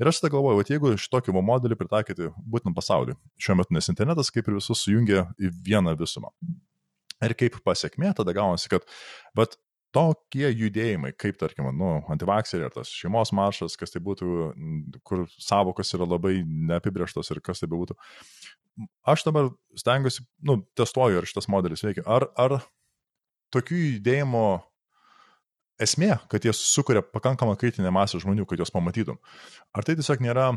[0.00, 4.32] Ir aš tada galvoju, kad jeigu šitokį modelį pritaikyti būtent pasaulį, šiuo metu, nes internetas
[4.34, 6.32] kaip ir visus sujungia į vieną visumą.
[7.24, 8.84] Ir kaip pasiekmė tada gaunasi, kad,
[9.36, 9.56] bet
[9.96, 14.28] tokie judėjimai, kaip tarkim, nu, antivakseriai ar tas šeimos maršas, kas tai būtų,
[15.06, 17.96] kur savokos yra labai neapibrieštos ir kas tai būtų.
[19.08, 22.04] Aš dabar stengiuosi, nu, testuoju, ar šitas modelis veikia.
[22.04, 22.58] Ar, ar
[23.56, 24.46] tokių judėjimo
[25.80, 29.20] esmė, kad jie sukuria pakankamą kritinę masę žmonių, kad juos pamatytum.
[29.76, 30.50] Ar tai tiesiog nėra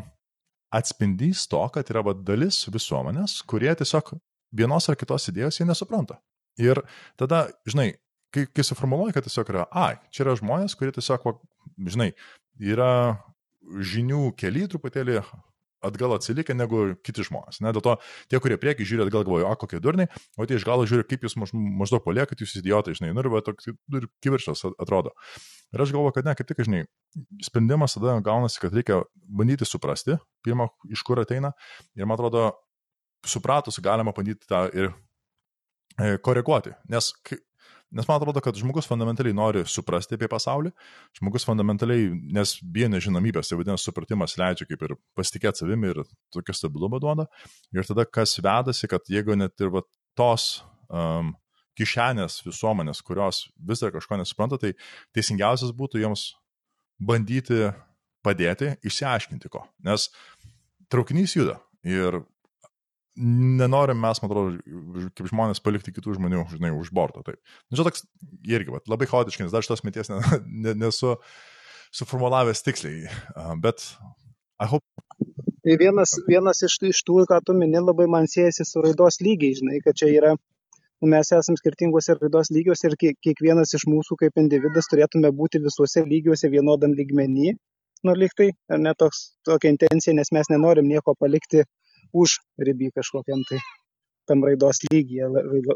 [0.75, 4.13] atspindys to, kad yra va, dalis visuomenės, kurie tiesiog
[4.56, 6.19] vienos ar kitos idėjos jie nesupranta.
[6.60, 6.82] Ir
[7.19, 7.93] tada, žinai,
[8.36, 11.36] kai, kai suformuoluoji, kad tiesiog yra, ai, čia yra žmonės, kurie tiesiog, va,
[11.89, 12.12] žinai,
[12.60, 12.92] yra
[13.70, 15.22] žinių keli truputėlį
[15.86, 17.62] atgal atsilikę negu kiti žmonės.
[17.63, 17.72] Ne?
[17.76, 17.96] Dėl to
[18.32, 21.24] tie, kurie prieki žiūri atgal, galvoja, o kokie durniai, o tie iš galo žiūri, kaip
[21.24, 25.13] jūs maž, maždaug paliekat, jūs idiotai, žinai, nu ir, va, toks, ir kiviršas atrodo.
[25.76, 26.84] Ir aš galvoju, kad ne, kaip tik, žinai,
[27.46, 29.02] sprendimas tada gaunasi, kad reikia
[29.39, 31.54] bandyti suprasti, pirmą, iš kur ateina.
[31.96, 32.50] Ir man atrodo,
[33.28, 34.92] supratus galima bandyti tą ir
[35.96, 36.76] e, koreguoti.
[36.92, 37.13] Nes
[37.95, 40.69] Nes man atrodo, kad žmogus fundamentaliai nori suprasti apie pasaulį,
[41.17, 46.04] žmogus fundamentaliai, nes bijo nežinomybės, tai vadinasi, supratimas leidžia kaip ir pasitikėti savimi ir
[46.36, 47.25] tokį stabilumą duoda.
[47.73, 49.82] Ir tada kas vedasi, kad jeigu net ir va,
[50.19, 50.60] tos
[50.93, 51.34] um,
[51.80, 54.75] kišenės visuomenės, kurios vis dar kažko nesupranta, tai
[55.15, 56.30] teisingiausias būtų jiems
[56.99, 57.71] bandyti
[58.25, 59.63] padėti išsiaiškinti ko.
[59.88, 60.10] Nes
[60.91, 62.21] traukinys juda ir
[63.19, 67.23] nenorim mes, man atrodo, kaip žmonės palikti kitų žmonių, žinai, už borto.
[67.25, 67.39] Taip.
[67.67, 68.05] Nu, čia toks
[68.47, 70.19] irgi, vat, labai chaotiškai, nes dar šitos minties ne,
[70.65, 71.17] ne, nesu
[71.95, 73.10] suformulavęs tiksliai,
[73.63, 73.84] bet
[74.60, 74.86] I hope.
[75.63, 79.55] Tai vienas, vienas iš, iš tų, ką tu mini, labai man siejasi su raidos lygiai,
[79.60, 80.34] žinai, kad čia yra
[81.08, 86.51] mes esame skirtingose raidos lygiuose ir kiekvienas iš mūsų kaip individas turėtume būti visuose lygiuose
[86.51, 87.53] vienodam lygmenį,
[88.08, 91.63] nu liktai, ar ne toks, tokia intencija, nes mes nenorim nieko palikti
[92.13, 93.60] už ribį kažkokiam tai
[94.30, 95.26] tam raidos lygyje,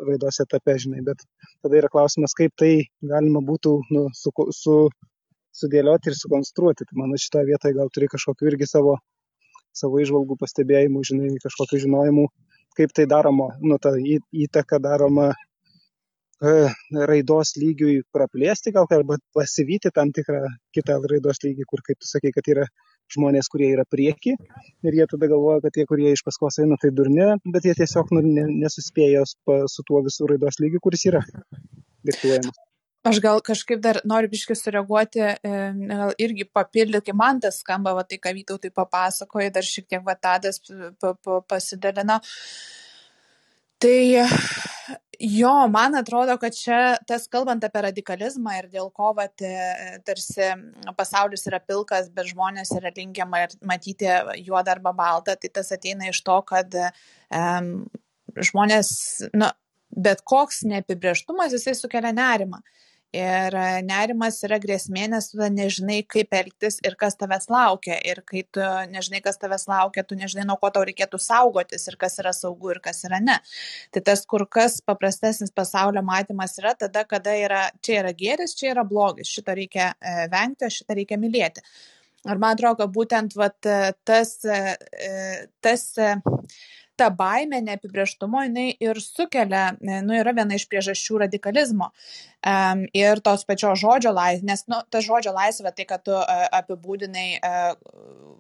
[0.06, 1.24] raidos etape, žinai, bet
[1.65, 4.76] tada yra klausimas, kaip tai galima būtų nu, su, su,
[5.58, 6.88] sudėlioti ir sukonstruoti.
[6.89, 8.98] Tai mano šitoje vietoje gal turi kažkokiu irgi savo,
[9.74, 12.28] savo išvalgų pastebėjimų, žinai, kažkokiu žinojimu,
[12.78, 16.54] kaip tai daroma, nu, ta įtaka daroma e,
[17.10, 22.34] raidos lygiui praplėsti gal arba pasivyti tam tikrą kitą raidos lygį, kur, kaip tu sakai,
[22.38, 22.69] kad yra
[23.12, 26.94] žmonės, kurie yra prieki ir jie tada galvoja, kad tie, kurie iš paskos eina, tai
[26.96, 28.24] durni, bet jie tiesiog nu,
[28.63, 31.24] nesuspėjo su tuo visų raidos lygiu, kuris yra
[32.08, 32.62] diktuojamas.
[33.04, 38.06] Aš gal kažkaip dar noriu biškai sureaguoti, gal irgi papildyti, kai man tas skamba, va,
[38.08, 40.62] tai ką Vytautai papasakoja, dar šiek tiek va tadas
[41.52, 42.22] pasidalino.
[43.84, 43.98] Tai
[45.24, 49.30] jo, man atrodo, kad čia tas kalbant apie radikalizmą ir dėl ko va,
[50.08, 50.50] tarsi
[51.00, 54.10] pasaulis yra pilkas, bet žmonės yra linkę matyti
[54.44, 57.72] juodą arba baltą, tai tas ateina iš to, kad um,
[58.36, 58.94] žmonės,
[59.32, 59.48] nu,
[59.94, 62.60] bet koks neapibrieštumas jisai sukelia nerimą
[63.13, 67.99] ir e, nerimas yra grėsmė nes tu nežinai kaip elgtis ir kas tavęs laukia.
[68.10, 71.97] Ir kai tu nežinai kas tavęs laukia tu nežinai nuo ko tau reikėtų saugotis ir
[72.02, 73.38] kas yra saugu ir kas yra ne.
[73.93, 78.73] Tai tas kur kas paprastesnis pasaulio matymas yra tada kada yra čia yra gėris čia
[78.73, 81.63] yra blogis šito reikia e, vengti šitą reikia mylėti.
[82.23, 83.67] Ir man atrodo būtent vat
[84.08, 84.38] tas
[85.62, 85.84] tas
[87.04, 91.92] ta baimė neapibrieštumo jinai ir sukelia, e, nu, yra viena iš priežasčių radikalizmo.
[92.44, 96.44] Um, ir tos pačios žodžio laisvė, nes, nu, ta žodžio laisvė, tai, kad tu uh,
[96.60, 98.36] apibūdinai, uh,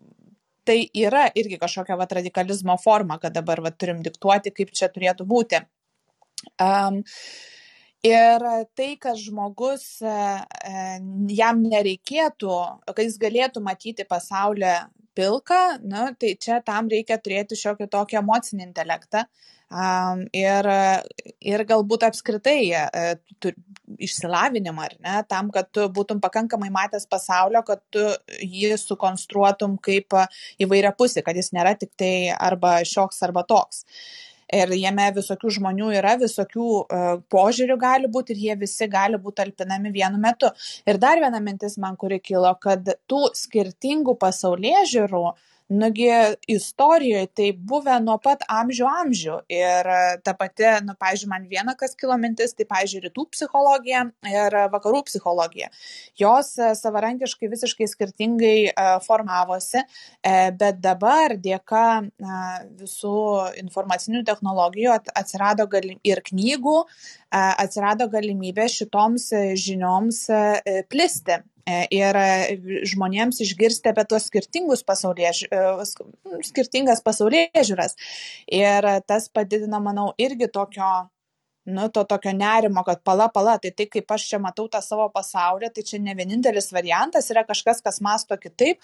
[0.67, 5.27] tai yra irgi kažkokia vat, radikalizmo forma, kad dabar vat, turim diktuoti, kaip čia turėtų
[5.27, 5.63] būti.
[6.59, 7.03] Um,
[8.03, 8.43] Ir
[8.75, 12.57] tai, kad žmogus, jam nereikėtų,
[12.89, 14.73] kad jis galėtų matyti pasaulį
[15.17, 19.27] pilką, nu, tai čia tam reikia turėti šiokį tokį emocinį intelektą.
[19.73, 20.67] Um, ir,
[21.41, 23.49] ir galbūt apskritai uh, tu,
[24.05, 28.03] išsilavinimą, ar ne, tam, kad tu būtum pakankamai matęs pasaulio, kad tu
[28.37, 30.13] jį sukonstruotum kaip
[30.61, 33.81] įvairia pusė, kad jis nėra tik tai arba šioks arba toks.
[33.81, 39.19] Uh, ir jame visokių žmonių yra, visokių uh, požiūrių gali būti ir jie visi gali
[39.21, 40.51] būti talpinami vienu metu.
[40.89, 45.25] Ir dar viena mintis man, kuri kilo, kad tų skirtingų pasaulyje žiūrų
[45.69, 46.09] nugi
[46.47, 49.89] istorijoj tai buvę nuo pat amžių amžių ir
[50.25, 55.03] ta pati nu pavyzdžiui man viena kas kilo mintis tai pavyzdžiui rytų psichologija ir vakarų
[55.07, 55.69] psichologija.
[56.19, 58.57] Jos savarankiškai visiškai skirtingai
[59.05, 61.85] formavosi e, bet dabar dėka
[62.81, 63.17] visų
[63.63, 66.77] informacinių technologijų atsirado galim ir knygų
[67.33, 71.39] atsirado galimybė šitoms žinioms e, plisti.
[71.39, 72.57] E, ir e,
[72.91, 75.45] žmonėms išgirsti apie tuos skirtingus pasaulėž...
[75.47, 75.63] E,
[76.43, 77.97] skirtingas pasaulėje žiūras.
[78.51, 80.89] Ir tas padidina, manau, irgi tokio,
[81.65, 85.07] nu, to tokio nerimo, kad pala, pala, tai tai kaip aš čia matau tą savo
[85.13, 88.81] pasaulį, tai čia ne vienintelis variantas, yra kažkas, kas masto kitaip,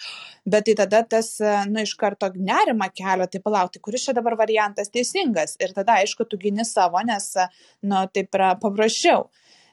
[0.47, 1.35] bet tai tada tas,
[1.67, 5.57] nu, iš karto nerima kelia, tai palaukti, kuris čia dabar variantas teisingas.
[5.59, 7.33] Ir tada, aišku, tu gini savo, nes,
[7.83, 9.27] nu, taip yra paprasčiau.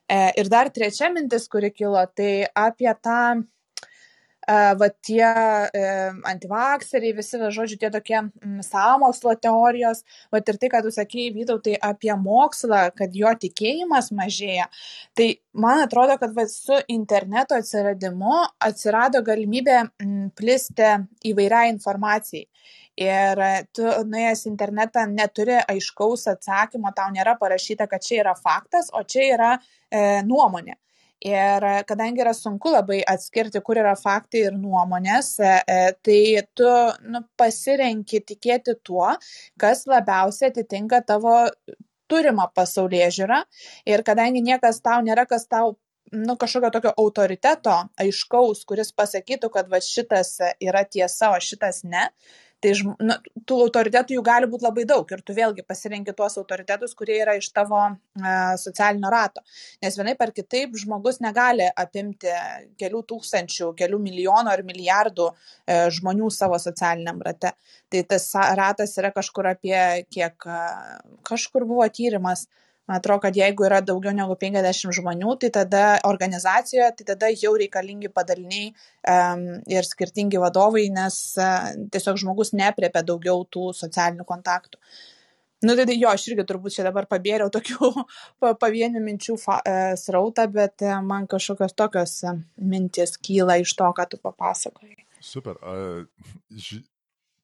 [0.09, 5.81] E, ir dar trečia mintis, kuri kilo, tai apie tą e, va tie e,
[6.31, 11.35] antivakseriai, visi, va, žodžiu, tie tokie mm, sąmokslo teorijos, va ir tai, kad tu sakėjai,
[11.35, 14.69] Vytautai, apie mokslą, kad jo tikėjimas mažėja,
[15.19, 20.95] tai man atrodo, kad va, su interneto atsiradimu atsirado galimybė mm, plisti
[21.33, 22.47] įvairiai informacijai
[23.00, 23.42] ir
[23.76, 29.04] tu nuėjęs į internetą neturi aiškaus atsakymo, tau nėra parašyta, kad čia yra faktas, o
[29.04, 30.76] čia yra e, nuomonė.
[31.26, 36.20] Ir kadangi yra sunku labai atskirti, kur yra faktai ir nuomonės, e, e tai
[36.54, 36.68] tu
[37.09, 39.09] nu, pasirenki tikėti tuo,
[39.61, 41.38] kas labiausiai atitinka tavo
[42.12, 43.40] turimą pasaulyje žiūrą.
[43.88, 45.74] Ir kadangi niekas tau nėra, kas tau
[46.12, 52.11] nu, kažkokio tokio autoriteto aiškaus, kuris pasakytų, kad va šitas yra tiesa, o šitas ne,
[52.64, 53.16] tai nu,
[53.49, 57.37] tų autoritetų jų gali būti labai daug ir tu vėlgi pasirenki tuos autoritetus, kurie yra
[57.37, 59.45] iš tavo e, socialinio rato.
[59.85, 62.33] Nes vienai per kitaip žmogus negali apimti
[62.81, 67.53] kelių tūkstančių, kelių milijonų ar milijardų e, žmonių savo socialiniam rate.
[67.92, 70.49] Tai tas ratas yra kažkur apie kiek,
[71.29, 72.47] kažkur buvo tyrimas,
[72.87, 77.57] Man atrodo, kad jeigu yra daugiau negu 50 žmonių, tai tada organizacijoje, tai tada jau
[77.59, 84.79] reikalingi padaliniai um, ir skirtingi vadovai, nes uh, tiesiog žmogus nepriepia daugiau tų socialinių kontaktų.
[85.64, 87.88] Nu, tai jo, aš irgi turbūt čia dabar pabėriau tokių
[88.62, 93.88] pavienių minčių fa, e, srautą, bet e, man kažkokios tokios e, mintis kyla iš to,
[93.96, 95.07] ką tu papasakojai.
[95.25, 95.57] Super.
[95.64, 96.05] Uh,
[96.53, 96.83] ž...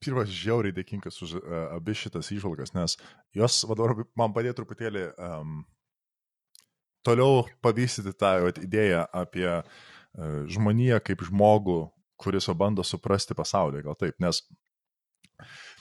[0.03, 2.97] Pirmas, žiauriai dėkingas už uh, abi šitas išvalgas, nes
[3.37, 5.61] jos, vadovai, man padėjo truputėlį um,
[7.07, 9.63] toliau pavystyti tą vat, idėją apie uh,
[10.51, 11.79] žmoniją kaip žmogų,
[12.23, 14.43] kuris bando suprasti pasaulį, gal taip, nes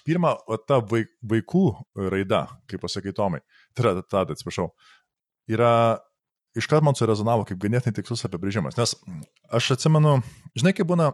[0.03, 1.65] Pirma, o ta vaikų
[2.11, 3.39] raida, kaip pasakai Tomai,
[3.71, 4.73] tai yra, tada atsiprašau,
[5.51, 5.75] yra
[6.59, 8.97] iškart man surezonavo kaip ganėtinai tikslus apibrėžimas, nes
[9.55, 10.17] aš atsimenu,
[10.59, 11.13] žinai, kaip būna,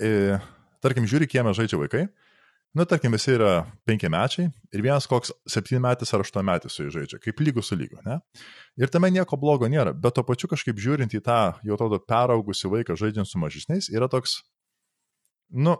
[0.00, 0.38] e,
[0.84, 2.06] tarkim, žiūri, kieme žaidžia vaikai,
[2.76, 7.40] nu, tarkim, visi yra penkiamečiai ir vienas koks septynmetis ar aštuonmetis su jais žaidžia, kaip
[7.40, 8.18] lygų su lygu, ne?
[8.80, 12.70] Ir tame nieko blogo nėra, bet to pačiu kažkaip žiūrint į tą, jau atrodo, peraugusi
[12.72, 14.40] vaiką žaidžiant su mažesniais, yra toks
[15.50, 15.76] nu,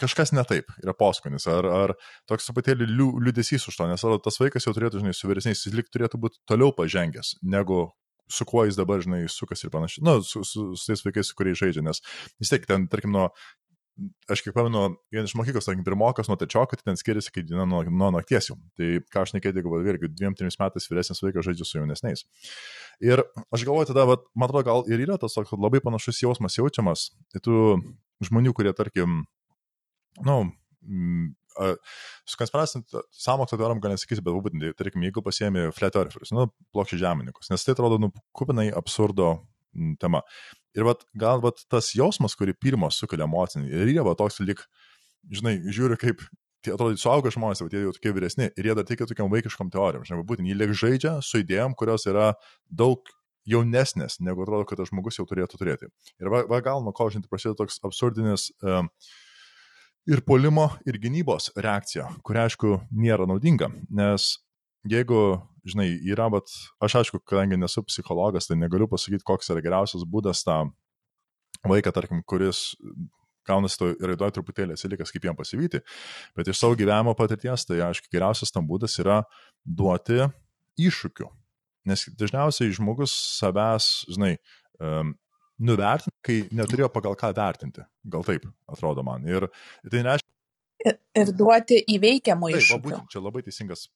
[0.00, 1.94] kažkas ne taip, yra poskonis, ar, ar
[2.30, 5.76] toks truputėlį liū, liūdėsys už to, nes tas vaikas jau turėtų, žinai, su vyresniais, jis
[5.76, 7.90] lik turėtų būti toliau pažengęs, negu
[8.30, 11.36] su kuo jis dabar, žinai, sukas ir panašiai, nu, su, su, su tais vaikais, su
[11.38, 12.00] kuriais žaidžia, nes
[12.40, 13.28] vis tiek ten, tarkim, nuo,
[14.30, 14.82] aš kiek pamenu,
[15.12, 18.50] vienas iš mokyklos, tarkim, pirmokas nuo trečioko, tai ten skiriasi kaip diena nuo, nuo nakties
[18.50, 18.56] jau.
[18.78, 22.24] Tai ką aš nekėdėjau, jeigu vėlgi dviem, trimis metais vyresnis vaikas žaidžia su jaunesniais.
[23.04, 27.10] Ir aš galvoju tada, vat, man atrodo, gal ir yra tas labai panašus jausmas jaučiamas,
[27.32, 27.76] tai tu
[28.24, 29.22] žmonių, kurie, tarkim,
[30.20, 30.38] na, nu,
[30.84, 31.30] mm,
[32.24, 37.02] su konspiracijom sąmokslo teorijom gal nesakysiu, bet būtent, tarkim, jeigu pasiemi flat earthers, nu, plokščiai
[37.02, 39.32] žemininkus, nes tai atrodo, nu, kupinai absurdo
[39.74, 40.22] mm, tema.
[40.78, 44.62] Ir vat, gal vat, tas jausmas, kurį pirmas sukelia emocinį, ir yra va, toks lik,
[45.34, 46.22] žinai, žiūri kaip,
[46.64, 49.72] tie atrodo, suaugę žmonės, bet jie jau tokie vyresni, ir jie dar teikia tokiam vaikiškam
[49.72, 52.34] teorijam, žinai, būtent jie liek žaidžia su idėjom, kurios yra
[52.68, 53.08] daug
[53.50, 55.90] jaunesnės, negu atrodo, kad tas žmogus jau turėtų turėti.
[56.20, 58.84] Ir va, va gal nuo ko, žinai, prasideda toks absurdinis uh,
[60.10, 64.36] ir polimo, ir gynybos reakcija, kuri, aišku, nėra naudinga, nes
[64.88, 65.20] jeigu,
[65.68, 70.44] žinai, yra, bet aš, aišku, kadangi nesu psichologas, tai negaliu pasakyti, koks yra geriausias būdas
[70.46, 70.62] tą
[71.68, 72.70] vaiką, tarkim, kuris
[73.48, 75.80] gaunasi to raidoje truputėlį atsilikas, kaip jam pasivyti,
[76.38, 79.22] bet iš savo gyvenimo patirties, tai aišku, geriausias tam būdas yra
[79.64, 80.28] duoti
[80.80, 81.28] iššūkių
[81.88, 84.34] Nes dažniausiai žmogus savęs, žinai,
[84.84, 85.14] um,
[85.60, 87.84] nuvertinti, kai neturėjo pagal ką vertinti.
[88.12, 89.24] Gal taip atrodo man.
[89.28, 89.48] Ir
[89.86, 90.28] tai nereiškia.
[90.84, 92.84] Ir, ir duoti įveikiamų taip, iššūkių.
[92.84, 93.86] Būtent, čia labai teisingas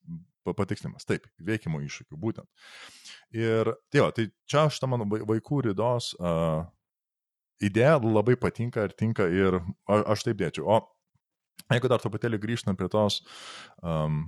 [0.53, 1.07] patikslimas.
[1.09, 2.69] Taip, įveikiamų iššūkių, būtent.
[3.33, 6.67] Ir tai, va, tai čia šitą mano vaikų rydos uh,
[7.65, 10.67] idėja labai patinka ir tinka ir a, aš taip dėčiau.
[10.69, 10.81] O
[11.73, 13.23] jeigu dar truputėlį grįžtant prie tos,
[13.81, 14.27] um,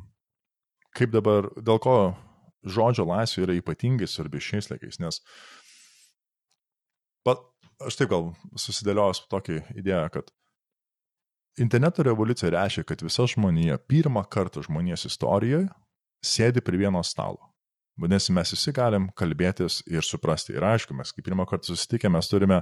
[0.96, 1.96] kaip dabar, dėl ko
[2.66, 5.20] žodžio laisvė yra ypatingai svarbi šiais laikais, nes
[7.26, 7.42] pat,
[7.84, 10.32] aš taip gal susidėliojęs tokį idėją, kad
[11.60, 15.68] interneto revoliucija reiškia, kad visa žmonija pirmą kartą žmonijos istorijoje
[16.24, 17.52] sėdi prie vieno stalo.
[17.96, 20.52] Vadinasi, mes visi galim kalbėtis ir suprasti.
[20.52, 22.60] Ir aišku, mes kaip pirmą kartą susitikę, mes turime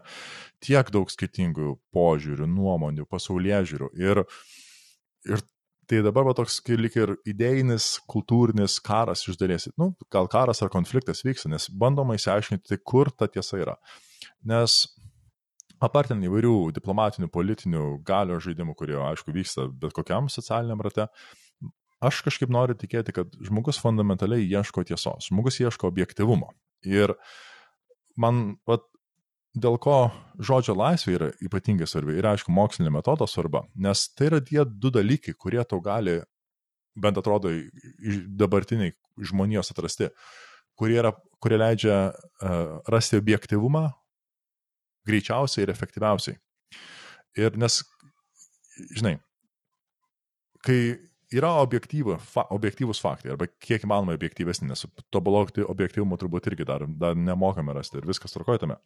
[0.62, 3.90] tiek daug skirtingų požiūrių, nuomonių, pasaulyje žiūrių.
[3.98, 4.22] Ir,
[5.26, 5.42] ir
[5.84, 10.70] Tai dabar va toks lik ir idėjinis, kultūrinis karas iš dalies, nu, gal karas ar
[10.72, 13.74] konfliktas vyksta, nes bandoma įsiaiškinti, kur ta tiesa yra.
[14.48, 14.78] Nes
[15.84, 21.10] apartin įvairių diplomatinių, politinių galio žaidimų, kurie, aišku, vyksta bet kokiam socialiniam rate,
[22.04, 26.50] aš kažkaip noriu tikėti, kad žmogus fundamentaliai ieško tiesos, žmogus ieško objektivumo.
[26.86, 27.14] Ir
[28.20, 28.84] man, vat,
[29.54, 29.96] dėl ko
[30.42, 34.90] žodžio laisvė yra ypatingai svarbi ir aišku mokslinio metodo svarba, nes tai yra tie du
[34.94, 36.20] dalykai, kurie tau gali,
[36.94, 37.52] bent atrodo,
[38.38, 38.94] dabartiniai
[39.30, 40.10] žmonijos atrasti,
[40.78, 43.88] kurie, yra, kurie leidžia uh, rasti objektivumą
[45.06, 46.38] greičiausiai ir efektyviausiai.
[47.38, 47.80] Ir nes,
[48.94, 49.16] žinai,
[50.64, 50.78] kai
[51.34, 56.86] yra objektyvų, fa, objektyvus faktai, arba kiek įmanoma objektyvesni, nes tobulokti objektyvumo turbūt irgi dar,
[57.00, 58.78] dar nemokame rasti ir viskas tvarkojame.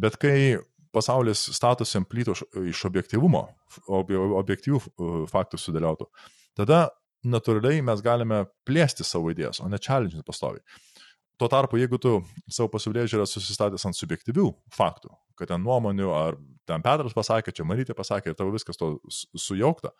[0.00, 0.58] Bet kai
[0.94, 2.36] pasaulis statosi ant plytų
[2.70, 3.44] iš objektivumo,
[3.88, 6.08] objektyvių e, faktų sudėliotų,
[6.58, 6.86] tada
[7.28, 10.62] natūraliai mes galime plėsti savo idėjas, o ne challenge pastoviai.
[11.38, 12.18] Tuo tarpu, jeigu tu
[12.50, 17.66] savo pasaulyje žiūrė susistatęs ant subjektyvių faktų, kad ten nuomonių, ar ten Petras pasakė, čia
[17.68, 18.90] Marytė pasakė ir tavo viskas to
[19.38, 19.92] sujaukta,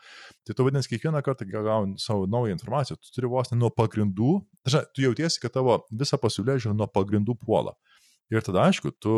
[0.46, 3.70] tai tu vadinasi kiekvieną kartą, kai gauni savo naują informaciją, tu turi vos ne nuo
[3.74, 4.34] pagrindų,
[4.68, 7.76] žinai, tu jautiesi, kad tavo visa pasaulyje žiūrė nuo pagrindų puola.
[8.28, 9.12] Ir tada, aišku, tu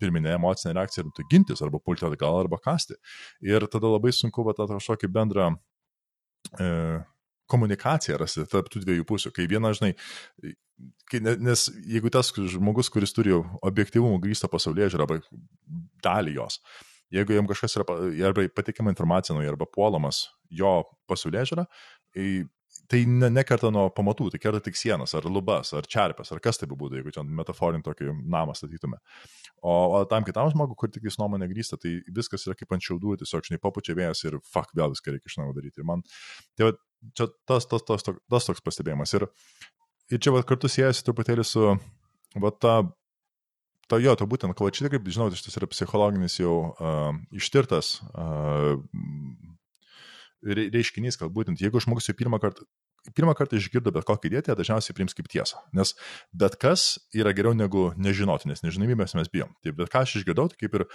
[0.00, 2.96] pirminė emocinė reakcija yra tu gintis arba pulti atgal arba kasti.
[3.44, 5.50] Ir tada labai sunku va tą kažkokį bendrą
[6.56, 6.68] e,
[7.52, 9.34] komunikaciją rasti tarp tų dviejų pusių.
[9.36, 9.92] Kai viena, žinai,
[11.20, 15.20] nes jeigu tas žmogus, kuris turi objektivumą grįstą pasaulyje žiūrą arba
[16.04, 16.58] dalį jos,
[17.14, 17.98] jeigu jam kažkas yra
[18.30, 21.66] arba patikima informacija, arba puolamas jo pasaulyje žiūrą,
[22.90, 26.60] tai ne, nekerta nuo pamatų, tai kerta tik sienas, ar lubas, ar čerpės, ar kas
[26.60, 28.98] tai būtų, jeigu čia metaforinį tokį namą statytume.
[29.62, 32.84] O, o tam kitam žmogui, kur tik jis nuomonė grįsta, tai viskas yra kaip ant
[32.84, 35.80] šiaudų, tiesiog, žinai, papučia vėjas ir fuck, vėl viską reikia iš naujo daryti.
[35.80, 36.04] Ir man,
[36.58, 36.74] tai va,
[37.16, 39.14] čia tas, tas, tas, tas, tas toks pastebėjimas.
[39.16, 39.28] Ir,
[40.12, 41.72] ir čia va, kartu siejasi truputėlį su,
[42.40, 42.82] va, ta
[43.88, 48.80] ta jo, to būtent, kva čia, kaip žinau, šitas yra psichologinis jau uh, ištirtas uh,
[50.44, 52.64] reiškinys, kad būtent jeigu žmogus jau pirmą kartą,
[53.16, 55.60] pirmą kartą išgirdo bet kokį idėją, dažniausiai priims kaip tiesą.
[55.76, 55.92] Nes
[56.32, 59.52] bet kas yra geriau negu nežinoti, nes nežinomybės mes bijom.
[59.64, 60.86] Tai bet ką aš išgirdau, tai kaip ir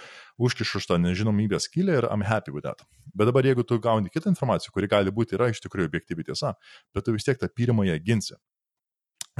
[0.42, 2.82] užkišu tą nežinomybės skylę ir I'm happy with that.
[3.14, 6.56] Bet dabar jeigu tu gauni kitą informaciją, kuri gali būti yra iš tikrųjų objektyvi tiesa,
[6.94, 8.38] bet tu vis tiek tą pirmąją ginsi.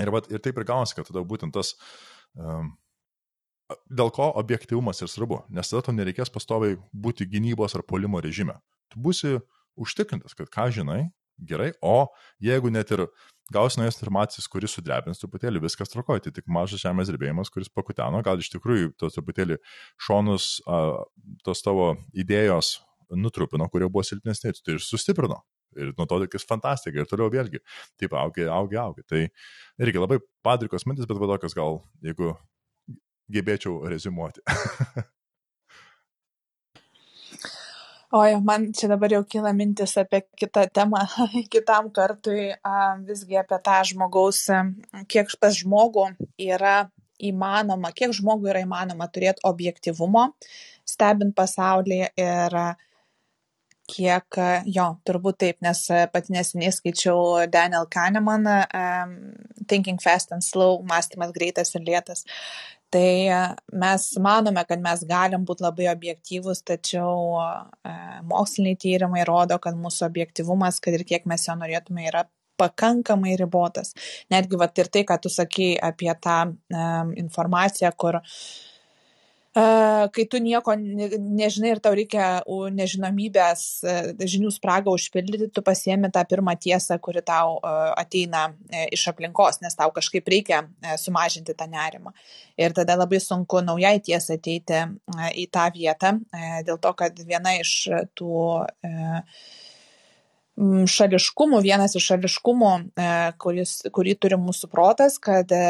[0.03, 1.75] Ir, vat, ir taip ir gaunasi, kad tada būtent tas
[2.35, 2.73] um,
[3.91, 8.59] dėl ko objektivumas ir svarbu, nes tada tau nereikės pastoviai būti gynybos ar polimo režime.
[8.91, 9.39] Tu būsi
[9.81, 11.03] užtikrintas, kad ką žinai,
[11.47, 12.11] gerai, o
[12.43, 13.07] jeigu net ir
[13.53, 18.21] gausi naujas informacijas, kuris sudrebins truputėlį, viskas trakoja, tai tik mažas žemės drebėjimas, kuris pakuteno,
[18.27, 19.59] gal iš tikrųjų tos truputėlį
[20.07, 21.01] šonus, a,
[21.47, 22.79] tos tavo idėjos
[23.11, 25.41] nutrupino, kurie buvo silpnesni, tai ir sustiprino.
[25.79, 27.63] Ir nuo to tikis fantastika ir toliau vėlgi.
[28.01, 29.07] Taip, augia, augia, augia.
[29.07, 29.23] Tai
[29.85, 32.35] irgi labai padrikos mintis, bet vadokas gal, jeigu
[33.31, 34.43] gebėčiau rezumuoti.
[38.11, 41.05] Oi, man čia dabar jau kyla mintis apie kitą temą,
[41.55, 42.49] kitam kartui,
[43.07, 44.41] visgi apie tą žmogaus,
[45.07, 46.09] kiek pas žmogų
[46.43, 46.91] yra
[47.23, 50.25] įmanoma, kiek žmogų yra įmanoma turėti objektivumo,
[50.89, 52.59] stebint pasaulį ir
[53.91, 54.39] kiek,
[54.71, 59.17] jo, turbūt taip, nes pati neseniai skaičiau Daniel Kahneman, um,
[59.67, 62.25] Thinking Fast and Slow, mąstymas greitas ir lėtas.
[62.91, 63.41] Tai e,
[63.83, 67.93] mes manome kad mes galim būt labai objektyvūs tačiau e,
[68.27, 72.25] moksliniai tyrimai rodo kad mūsų objektyvumas kad ir kiek mes jo norėtume yra
[72.61, 73.95] pakankamai ribotas.
[74.35, 78.35] Netgi vat ir tai ką tu sakei apie tą um, informaciją kur uh,
[80.15, 82.43] kai tu nieko nežinai ir tau reikia
[82.77, 83.95] nežinomybės e,
[84.33, 89.61] žinių spragą užpildyti, tu pasiemi tą pirmą tiesą, kuri tau e, ateina e, iš aplinkos,
[89.65, 90.63] nes tau kažkaip reikia
[91.01, 92.15] sumažinti tą nerimą.
[92.61, 94.83] Ir tada labai sunku naujai tiesai ateiti
[95.41, 96.15] į tą vietą,
[96.67, 97.75] dėl to, kad viena iš
[98.19, 98.45] tų
[98.83, 99.31] Mm,
[100.61, 102.71] šališkumų, vienas iš šališkumų,
[103.01, 105.61] e, kuris, kurį turi mūsų protas, kad e,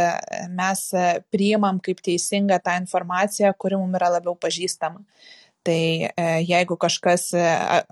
[0.51, 5.05] mes e, priimam kaip teisingą tą informaciją, kuri mums yra labiau pažįstama.
[5.61, 5.77] Tai
[6.49, 7.35] jeigu kažkas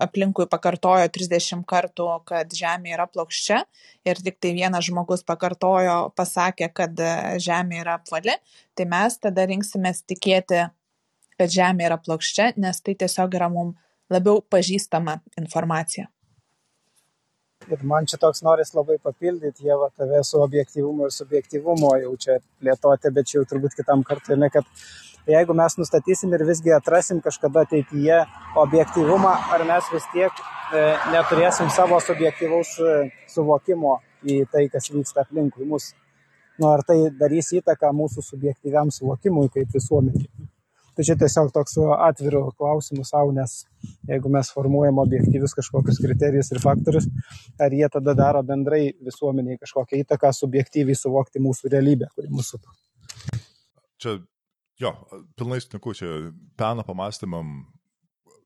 [0.01, 3.59] aplinkui pakartojo 30 kartų, kad Žemė yra plokščia
[4.09, 6.97] ir tik tai vienas žmogus pakartojo, pasakė, kad
[7.37, 8.33] Žemė yra apvali,
[8.73, 10.65] tai mes tada rinksimės tikėti,
[11.37, 13.77] kad Žemė yra plokščia, nes tai tiesiog yra mums
[14.09, 16.09] labiau pažįstama informacija
[17.73, 22.15] ir man čia toks noris labai papildyti, jie va tave su objektivumu ir subjektivumu jau
[22.25, 24.67] čia plėtoti, bet čia jau turbūt kitam kartui, ne, kad
[25.29, 28.19] jeigu mes nustatysim ir visgi atrasim kažkada ateityje
[28.63, 32.99] objektivumą, ar mes vis tiek e, neturėsim savo subjektivaus e,
[33.33, 35.93] suvokimo į tai, kas vyksta aplinkui mus.
[36.59, 40.48] Nu, ar tai darys įtaką mūsų subjektyviam suvokimui kaip visuomeniai?
[40.99, 43.61] Tai čia tiesiog toks atvirų klausimų savo, nes
[44.09, 47.07] jeigu mes formuojam objektyvius kažkokius kriterijus ir faktorius,
[47.55, 52.59] ar jie tada daro bendrai visuomeniai kažkokią įtaką subjektyviai suvokti mūsų realybę, kuri mūsų.
[54.03, 54.17] Čia,
[54.83, 54.93] jo,
[55.39, 56.11] pilnai sutinku, čia
[56.59, 57.61] peno pamastymam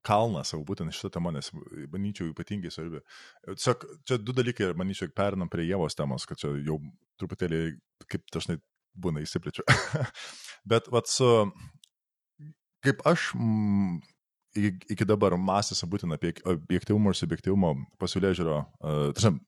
[0.06, 1.50] kalnas, savo būtent šitą temą, nes
[1.90, 3.02] manyčiau ypatingai svarbi.
[3.50, 6.78] Tiesiog čia du dalykai, manyčiau, perinam prie Jėvos temos, kad čia jau
[7.18, 7.66] truputėlį,
[8.14, 8.62] kaip dažnai
[8.94, 9.66] būna, įsiplėčiu.
[10.70, 11.34] Bet vat su
[12.84, 14.02] kaip aš mm,
[14.94, 19.40] iki dabar mąstęs būtent apie objektivumo ir subjektivumo pasaulyje žiūro, uh,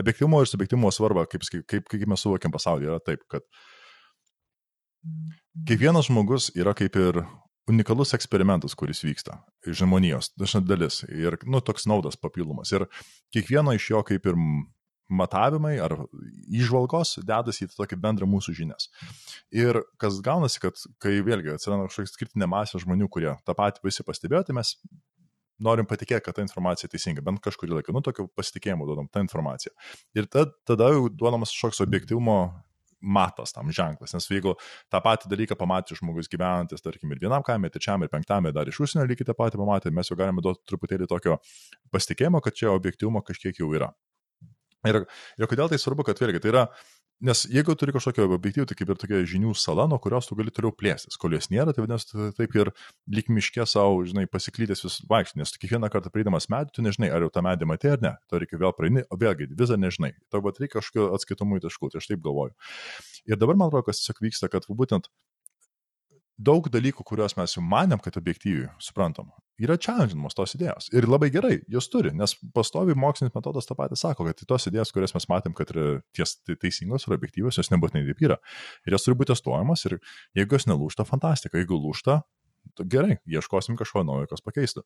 [0.00, 3.46] objektivumo ir subjektivumo svarbą, kaip, kaip, kaip mes suvokiam pasaulį, yra taip, kad
[5.68, 7.22] kiekvienas žmogus yra kaip ir
[7.70, 12.72] unikalus eksperimentas, kuris vyksta žmonijos, dažnai dalis ir, nu, toks naudas papildomas.
[12.76, 12.86] Ir
[13.32, 14.38] kiekvieno iš jo kaip ir
[15.08, 15.96] matavimai ar
[16.48, 18.88] išvalgos dedasi į tokį bendrą mūsų žinias.
[19.54, 24.06] Ir kas gaunasi, kad kai vėlgi atsiranda kažkokia skirtinė masė žmonių, kurie tą patį visi
[24.06, 24.74] pastebėjo, tai mes
[25.64, 29.74] norim patikėti, kad ta informacija teisinga, bent kažkurį laiką, nu tokio pasitikėjimo duodam tą informaciją.
[30.16, 32.38] Ir tada, tada jau duodamas kažkoks objektivumo
[33.04, 34.54] matas tam ženklas, nes jeigu
[34.92, 38.70] tą patį dalyką pamatė žmogus gyvenantis, tarkim, ir vienam kaime, trečiam ir penktam, ir dar
[38.70, 41.36] iš užsienio lygiai tą patį pamatė, mes jau galime duoti truputėlį tokio
[41.92, 43.92] pasitikėjimo, kad čia objektivumo kažkiek jau yra.
[44.90, 45.04] Ir,
[45.40, 46.68] ir kodėl tai svarbu, kad vėlgi tai yra
[47.22, 50.50] Nes jeigu turi kažkokio objektyvų, tai kaip ir tokia žinių sala, nuo kurios tu gali
[50.52, 51.16] toliau plėstis.
[51.20, 52.72] Kol jos nėra, tai vadinasi, tu taip ir
[53.14, 57.12] lyg miškė savo, žinai, pasiklytęs vis vaikščioti, nes tu kiekvieną kartą prieidamas medį, tu nežinai,
[57.14, 58.12] ar jau tą medį matė ar ne.
[58.28, 60.10] Tu reikia vėl praeini, o vėlgi, visą nežinai.
[60.34, 62.52] Tau bet reikia kažkokio atskaitomųjų taškų, tai aš taip galvoju.
[63.30, 65.08] Ir dabar man atrodo, kas tiesiog vyksta, kad būtent
[66.38, 69.30] daug dalykų, kuriuos mes jau manėm, kad objektyviai suprantam,
[69.60, 70.88] yra challenginamos tos idėjos.
[70.94, 74.92] Ir labai gerai, jos turi, nes pastovi mokslinis metodas tą patį sako, kad tos idėjos,
[74.94, 78.40] kurias mes matėm, kad yra ties, tai teisingos ir objektyvios, jos nebūtinai taip yra.
[78.86, 79.98] Ir jos turi būti testuojamos ir
[80.34, 81.60] jeigu jos nelūšta, fantastika.
[81.60, 82.18] Jeigu lūšta,
[82.74, 84.84] tai gerai, ieškosim kažko naujo, kas pakeistų.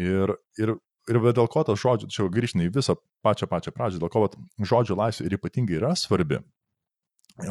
[0.00, 0.78] Ir, ir
[1.10, 2.94] Ir dėl ko tas žodžių, čia grįžtinai į visą
[3.26, 6.38] pačią pačią pradžią, dėl ko vat, žodžio laisvė ir ypatingai yra svarbi,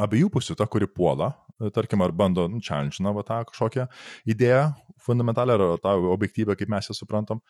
[0.01, 1.31] abiejų pusių, ta, kuri puola,
[1.75, 3.87] tarkim, ar bando, nu, challenge, va tą kažkokią
[4.29, 4.71] idėją
[5.01, 7.41] fundamentalią ar tą objektyvę, kaip mes ją suprantam,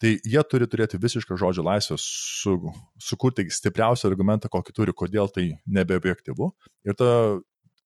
[0.00, 2.56] tai jie turi turėti visišką žodžio laisvę su,
[2.98, 6.50] sukurti stipriausią argumentą, kokį turi, kodėl tai nebeobjektyvu.
[6.88, 7.10] Ir, ta,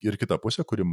[0.05, 0.87] ir kita pusė, kuri,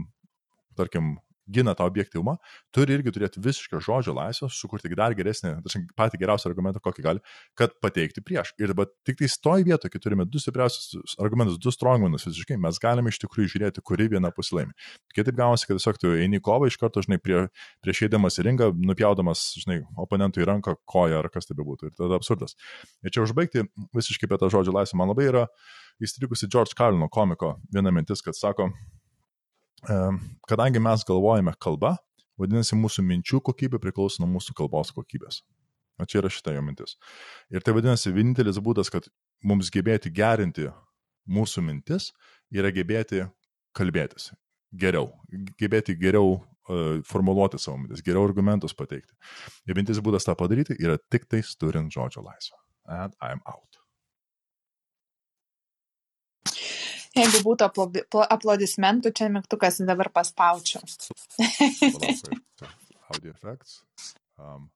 [0.80, 1.16] tarkim,
[1.50, 2.36] gina tą objektivumą,
[2.76, 5.56] turi irgi turėti visišką žodžio laisvę, sukurti dar geresnį,
[5.98, 7.24] patį geriausią argumentą, kokį gali,
[7.58, 8.54] kad pateikti prieš.
[8.62, 12.80] Ir dabar tik tai stoj vietoje, kai turime du stipriausius argumentus, du strongmanus visiškai, mes
[12.82, 14.76] galime iš tikrųjų žiūrėti, kuri viena pusė laimi.
[15.16, 17.44] Kitaip gaunasi, kad tiesiog tu eini į kovą iš karto, žinai, prie,
[17.84, 21.92] prieš eidamas į ringą, nupjaudamas, žinai, oponentui ranką, koją ar kas tai bebūtų.
[21.92, 22.58] Ir tada absurdas.
[23.04, 23.68] Ir čia užbaigti
[23.98, 25.46] visiškai apie tą žodžio laisvę, man labai yra
[26.02, 28.72] įstrigusi George Carlino komiko viena mintis, kad sako,
[30.50, 31.96] kadangi mes galvojame kalbą,
[32.42, 35.42] vadinasi, mūsų minčių kokybė priklauso nuo mūsų kalbos kokybės.
[36.02, 36.96] O čia yra šita jo mintis.
[37.54, 39.10] Ir tai vadinasi, vienintelis būdas, kad
[39.46, 40.70] mums gebėti gerinti
[41.30, 42.10] mūsų mintis,
[42.50, 43.28] yra gebėti
[43.78, 44.32] kalbėtis
[44.72, 45.12] geriau,
[45.60, 49.14] gebėti geriau uh, formuluoti savo mintis, geriau argumentus pateikti.
[49.68, 52.58] Ir vienintelis būdas tą padaryti yra tik tais turint žodžio laisvę.
[52.88, 53.81] And I'm out.
[57.12, 60.82] Jeigu būtų aplodi, aplodismentų, čia mygtukas dabar paspaučiau.
[63.12, 63.84] Audio effects.
[64.40, 64.70] Um.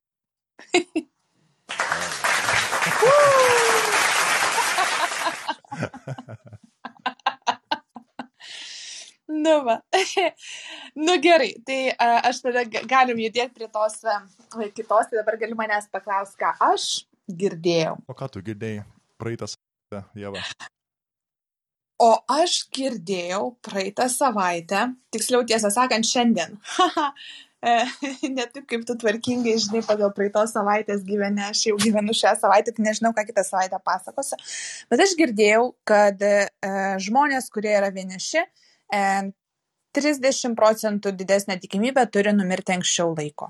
[9.28, 9.80] nu, va.
[11.08, 14.04] nu gerai, tai a, aš tada galim judėti prie tos
[14.76, 17.96] kitos, tai dabar gali manęs paklausti, ką aš girdėjau.
[18.12, 18.84] O ką tu girdėjai
[19.22, 20.44] praeitą savaitę, Jeva?
[22.02, 26.60] O aš girdėjau praeitą savaitę, tiksliau tiesą sakant, šiandien.
[27.66, 27.86] E,
[28.30, 32.76] ne taip, kaip tu tvarkingai, žinai, pagal praeitos savaitės gyveni, aš jau gyvenu šią savaitę,
[32.76, 34.38] tai nežinau, ką kitą savaitę pasakosiu.
[34.92, 36.36] Bet aš girdėjau, kad e,
[37.02, 38.44] žmonės, kurie yra vieniši,
[38.94, 39.02] e,
[39.98, 43.50] 30 procentų didesnė tikimybė turi numirti anksčiau laiko.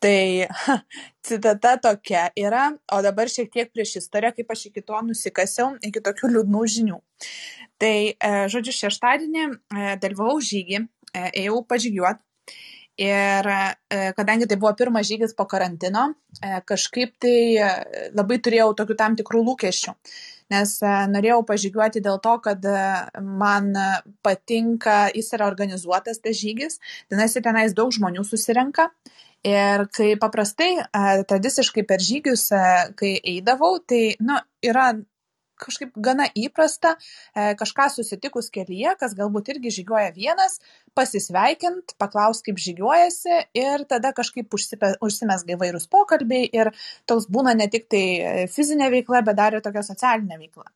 [0.00, 0.78] Tai ha,
[1.20, 6.00] citata tokia yra, o dabar šiek tiek prieš istoriją, kaip aš iki to nusikasiau, iki
[6.06, 6.96] tokių liūdnų žinių.
[7.80, 10.80] Tai, e, žodžiu, šeštadienį e, dalyvau žygį,
[11.12, 12.24] e, ėjau pažygiuoti.
[13.00, 13.46] Ir
[14.18, 16.02] kadangi tai buvo pirmas žygis po karantino,
[16.68, 17.56] kažkaip tai
[18.12, 19.94] labai turėjau tokių tam tikrų lūkesčių.
[20.52, 20.74] Nes
[21.08, 22.66] norėjau pažygiuoti dėl to, kad
[23.24, 23.70] man
[24.26, 26.76] patinka, jis yra organizuotas tas žygis,
[27.08, 28.90] tenais ir tenais daug žmonių susirenka
[29.46, 30.74] Ir kai paprastai,
[31.28, 32.50] tradiciškai per žygius,
[33.00, 34.90] kai eidavau, tai, nu, yra
[35.60, 36.94] kažkaip gana įprasta
[37.60, 40.58] kažką susitikus kelyje, kas galbūt irgi žygiuoja vienas,
[40.96, 46.72] pasisveikint, paklaus, kaip žygiuojasi ir tada kažkaip užsimesga įvairūs pokalbiai ir
[47.08, 48.04] toks būna ne tik tai
[48.52, 50.68] fizinė veikla, bet dar ir tokia socialinė veikla.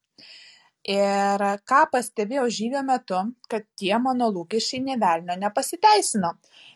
[0.84, 3.16] Ir ką pastebėjau žygio metu,
[3.48, 6.34] kad tie mano lūkesčiai nevelnio nepasiteisino.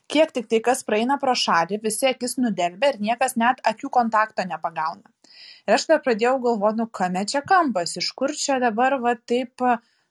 [0.09, 4.47] Kiek tik tai kas praeina pro šalį, visi akis nudelbė ir niekas net akių kontakto
[4.49, 5.05] nepagauna.
[5.69, 9.65] Ir aš tada pradėjau galvoti, nu kame čia kampas, iš kur čia dabar va taip,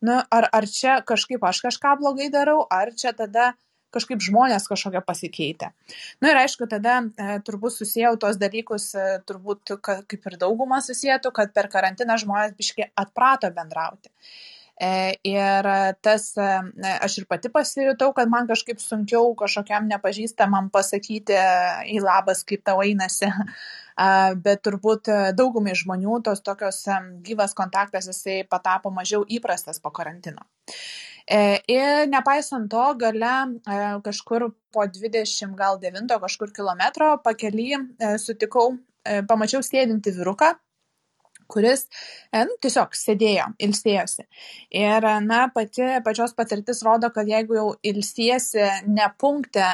[0.06, 3.56] nu ar, ar čia kažkaip aš kažką blogai darau, ar čia tada
[3.96, 5.72] kažkaip žmonės kažkokie pasikeitę.
[6.20, 10.38] Na nu, ir aišku, tada e, turbūt susijau tos dalykus, e, turbūt ka, kaip ir
[10.44, 14.12] daugumą susijėtų, kad per karantiną žmonės biškai atprato bendrauti.
[14.78, 15.68] E, ir
[16.06, 16.48] tas, e,
[17.02, 21.38] aš ir pati pasijutau, kad man kažkaip sunkiau kažkokiam nepažįstamam pasakyti
[21.90, 23.32] į labas, kaip tau einasi,
[24.46, 26.84] bet turbūt daugumai žmonių tos tokios
[27.26, 30.46] gyvas kontaktas jisai patapo mažiau įprastas po karantino.
[31.28, 33.34] E, ir nepaisant to, gale
[33.68, 38.78] e, kažkur po 20 gal 9 kažkur kilometro pakely e, sutikau,
[39.28, 40.54] pamačiau sėdinti vyruką,
[41.50, 41.88] kuris
[42.34, 44.28] nu, tiesiog sėdėjo, ilsėjosi.
[44.80, 49.68] Ir, na, pati pačios patirtis rodo, kad jeigu jau ilsiesi ne punkte,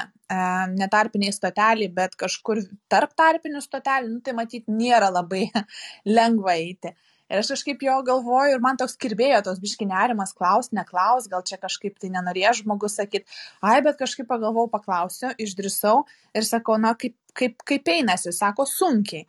[0.74, 5.48] ne tarpiniai stoteliai, bet kažkur tarp tarpinių stotelių, nu, tai matyti nėra labai
[6.18, 6.94] lengva eiti.
[7.32, 11.58] Ir aš kažkaip jo galvoju ir man toks kirbėjo tos biškinerimas, klaus, neklaus, gal čia
[11.62, 13.26] kažkaip tai nenorėjo žmogus sakyti,
[13.64, 16.04] ai, bet kažkaip pagalvojau, paklausiu, išdrisau
[16.36, 19.26] ir sakau, na, kaip, kaip, kaip einasi, sako, sunkiai.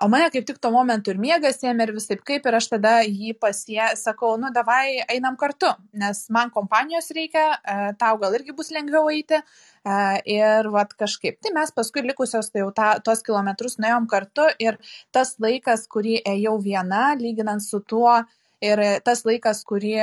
[0.00, 2.92] O mane kaip tik tuo momentu ir miegas ėmė ir visaip kaip, ir aš tada
[3.04, 5.68] jį pasie, sakau, nu davai einam kartu,
[6.02, 9.42] nes man kompanijos reikia, e, tau gal irgi bus lengviau eiti.
[9.84, 9.92] E,
[10.36, 11.36] ir vat kažkaip.
[11.44, 14.80] Tai mes paskui likusios tai jau ta, tos kilometrus nuėjom kartu ir
[15.12, 18.18] tas laikas, kurį ėjau viena, lyginant su tuo,
[18.64, 19.94] ir tas laikas, kurį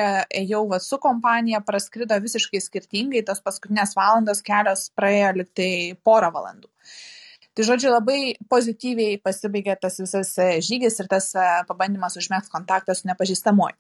[0.44, 5.72] ėjau va, su kompanija, praskrido visiškai skirtingai, tos paskutinės valandos kelios praėjo liktai
[6.06, 6.70] porą valandų.
[7.58, 12.94] Tai žodžiu, labai pozityviai pasibaigė tas visas e, žygis ir tas e, pabandymas užmėgti kontaktą
[12.94, 13.74] su nepažįstamuoju.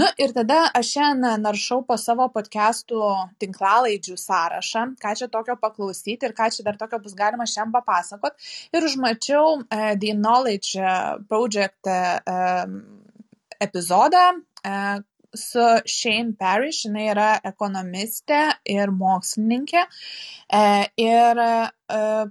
[0.00, 3.02] Nu ir tada aš šiandien naršau po savo podcastų
[3.44, 8.40] tinklalaidžių sąrašą, ką čia tokio paklausyti ir ką čia dar tokio bus galima šiandien papasakot.
[8.72, 10.80] Ir užmačiau uh, The Knowledge
[11.28, 12.64] Project uh,
[13.60, 14.24] epizodą,
[15.34, 19.84] su Shane Parrish, jinai yra ekonomistė ir mokslininkė.
[20.52, 20.64] E,
[21.00, 21.52] ir e,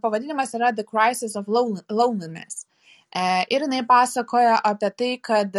[0.02, 2.66] pavadinimas yra The Crisis of Loneliness.
[3.12, 5.58] E, ir jinai pasakoja apie tai, kad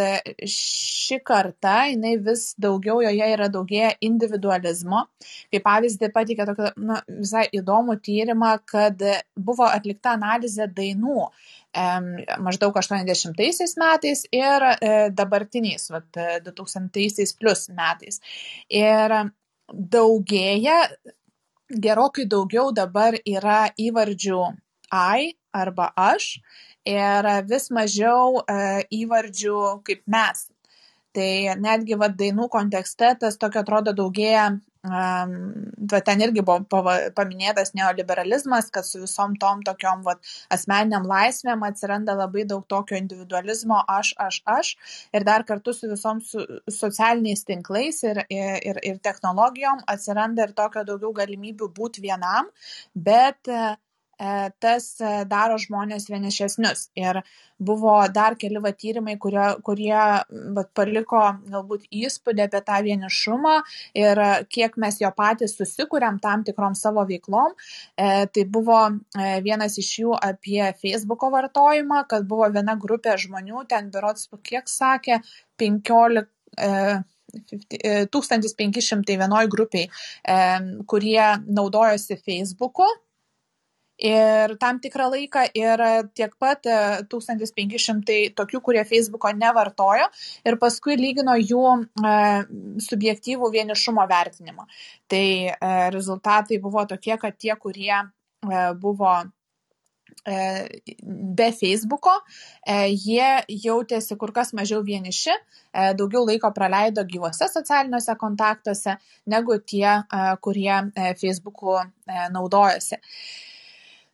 [0.49, 5.03] ši karta, jinai vis daugiau joje yra daugėja individualizmo.
[5.53, 9.03] Kaip pavyzdį patikė tokį nu, visai įdomų tyrimą, kad
[9.35, 11.27] buvo atlikta analizė dainų
[12.39, 13.33] maždaug 80
[13.81, 16.09] metais ir e, dabartiniais, vat,
[16.45, 18.19] 2000 plus metais.
[18.69, 19.15] Ir
[19.73, 20.77] daugėja,
[21.69, 24.41] gerokai daugiau dabar yra įvardžių
[24.93, 26.39] I arba aš
[26.85, 30.49] ir vis mažiau e, įvardžių kaip mes.
[31.13, 34.47] Tai netgi vad dainų kontekste tas tokio atrodo daugėja,
[34.83, 40.17] va, ten irgi buvo pava, paminėtas neoliberalizmas, kad su visom tom tokiom va,
[40.51, 44.73] asmeniniam laisvėm atsiranda labai daug tokio individualizmo aš, aš, aš
[45.13, 50.83] ir dar kartu su visom su, socialiniais tinklais ir, ir, ir technologijom atsiranda ir tokio
[50.83, 52.51] daugiau galimybių būti vienam,
[52.93, 53.75] bet uh,
[54.63, 56.87] tas e, daro žmonės vienišesnius.
[56.99, 57.21] Ir
[57.63, 59.93] buvo dar keli va tyrimai, kurie, kurie
[60.55, 61.21] va, paliko
[61.51, 63.55] galbūt įspūdį apie tą vienišumą
[63.99, 64.21] ir
[64.53, 67.55] kiek mes jo patys susikūrėm tam tikrom savo veiklom.
[67.95, 73.65] E, tai buvo e, vienas iš jų apie Facebooko vartojimą, kad buvo viena grupė žmonių,
[73.69, 75.23] ten berots, kiek sakė,
[75.61, 76.27] 15.
[76.57, 77.01] E,
[78.13, 79.87] 1501 grupiai,
[80.85, 82.85] kurie naudojosi Facebooku
[84.03, 85.83] ir tam tikrą laiką ir
[86.17, 86.67] tiek pat
[87.11, 90.09] 1500 e, tokių, kurie Facebooko nevartojo
[90.45, 92.17] ir paskui lygino jų e,
[92.83, 94.67] subjektyvų vienišumo vertinimą.
[95.07, 95.53] Tai e,
[95.95, 98.03] rezultatai buvo tokie, kad tie, kurie
[98.75, 99.13] buvo
[100.23, 102.11] be Facebooko,
[102.67, 103.27] jie
[103.63, 105.31] jautėsi kur kas mažiau vieniši,
[105.95, 108.97] daugiau laiko praleido gyvose socialiniuose kontaktuose
[109.31, 109.87] negu tie,
[110.43, 110.75] kurie
[111.19, 111.79] Facebooku
[112.35, 112.99] naudojasi.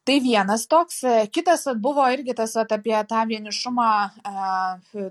[0.10, 1.04] Tai vienas toks.
[1.30, 3.90] Kitas buvo irgi tas at, apie tą vienišumą,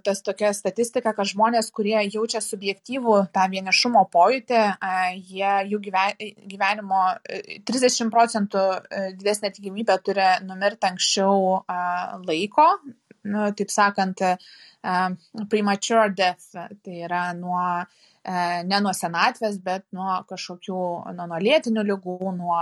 [0.03, 4.65] tas tokia statistika, kad žmonės, kurie jaučia subjektyvų tą vienišumo pojūtį,
[5.31, 7.05] jie jų gyvenimo
[7.71, 8.65] 30 procentų
[9.21, 11.63] didesnė tikimybė turi numirti anksčiau
[12.27, 12.67] laiko,
[13.31, 14.27] nu, taip sakant,
[15.47, 16.51] premature death,
[16.83, 17.63] tai yra nuo
[18.69, 20.81] ne nuo senatvės, bet nuo kažkokių,
[21.15, 22.59] nuo, nuo lėtinių lygų, nuo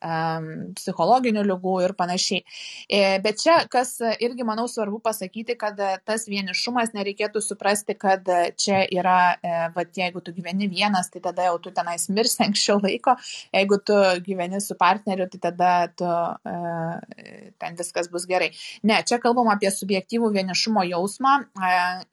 [0.00, 2.44] psichologinių lygų ir panašiai.
[2.88, 5.78] E, bet čia, kas irgi, manau, svarbu pasakyti, kad
[6.08, 8.28] tas vienišumas nereikėtų suprasti, kad
[8.60, 12.80] čia yra, e, va, jeigu tu gyveni vienas, tai tada jau tu tenais mirsi anksčiau
[12.82, 13.16] laiko,
[13.54, 18.50] jeigu tu gyveni su partneriu, tai tada tu, e, ten viskas bus gerai.
[18.86, 21.36] Ne, čia kalbam apie subjektyvų vienišumo jausmą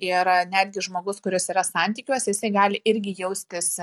[0.03, 3.77] ir netgi žmogus, kuris yra santykiuose, jisai gali irgi jaustis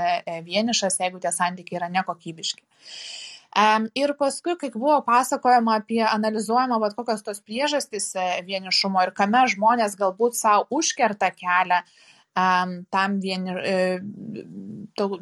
[0.44, 2.64] vienišas, jeigu tie santykiai yra nekokybiški.
[3.94, 9.44] Ir paskui, kai buvo pasakojama apie analizuojama, vad kokios tos priežastys e, vienišumo ir kame
[9.52, 11.84] žmonės galbūt savo užkerta kelią
[12.34, 14.00] tam vieni, uh,
[14.98, 15.20] to,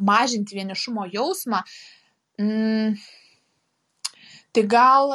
[0.00, 1.60] mažinti vienišumo jausmą,
[2.40, 2.94] mm,
[4.56, 5.12] tai gal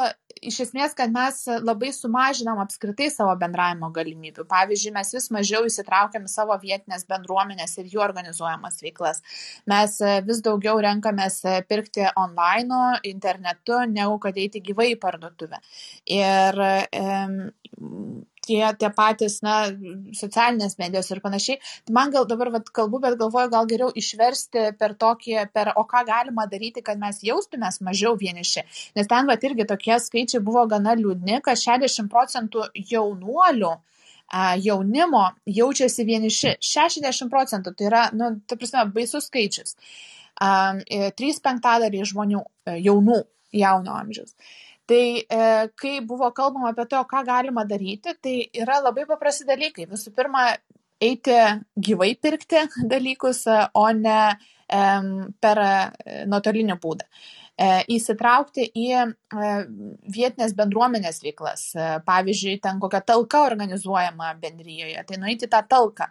[0.50, 4.46] iš esmės, kad mes labai sumažinam apskritai savo bendravimo galimybių.
[4.52, 9.22] Pavyzdžiui, mes vis mažiau įsitraukiam į savo vietinės bendruomenės ir jų organizuojamas veiklas.
[9.70, 15.62] Mes vis daugiau renkamės pirkti online, internetu, negu kad eiti gyvai į parduotuvę.
[16.16, 17.06] Ir e,
[18.48, 19.56] tie, tie patys, na,
[20.18, 21.60] socialinės medijos ir panašiai.
[21.88, 25.86] Tai man gal dabar vat, kalbu, bet galvoju, gal geriau išversti per tokį, per, o
[25.90, 28.66] ką galima daryti, kad mes jaustumės mažiau vieniši.
[28.98, 33.76] Nes ten vat irgi tokie skaičiai buvo gana liūdni, kad 60 procentų jaunuolių
[34.62, 36.58] jaunimo jaučiasi vieniši.
[36.60, 39.76] 60 procentų, tai yra, nu, ta prasme, baisus skaičius.
[40.42, 43.22] 3 penktadaliai žmonių e, jaunų,
[43.56, 44.36] jauno amžiaus.
[44.86, 45.46] Tai e,
[45.82, 49.88] kai buvo kalbama apie to, ką galima daryti, tai yra labai paprasti dalykai.
[49.90, 50.52] Visų pirma,
[51.02, 51.40] eiti
[51.88, 54.84] gyvai pirkti dalykus, o ne e,
[55.42, 55.64] per
[56.30, 57.10] nuotolinį būdą.
[57.56, 59.04] E, įsitraukti į e,
[60.12, 61.70] vietinės bendruomenės veiklas.
[61.72, 66.10] E, pavyzdžiui, ten kokia talka organizuojama bendryjoje, tai nueiti tą talką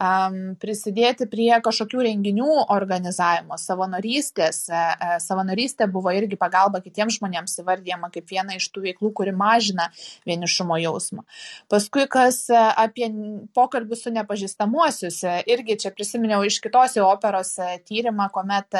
[0.00, 4.62] um, prisidėti prie kažkokių renginių organizavimo, savanorystės.
[4.68, 9.34] E, e, savanorystė buvo irgi pagalba kitiems žmonėms įvardyjama kaip viena iš tų veiklų, kuri
[9.36, 9.90] mažina
[10.28, 11.24] vienišumo jausmą.
[11.72, 13.10] Paskui, kas e, apie
[13.56, 17.54] pokalbį su nepažįstamuosius, irgi čia prisiminiau iš kitos operos
[17.86, 18.76] tyrimą, kuomet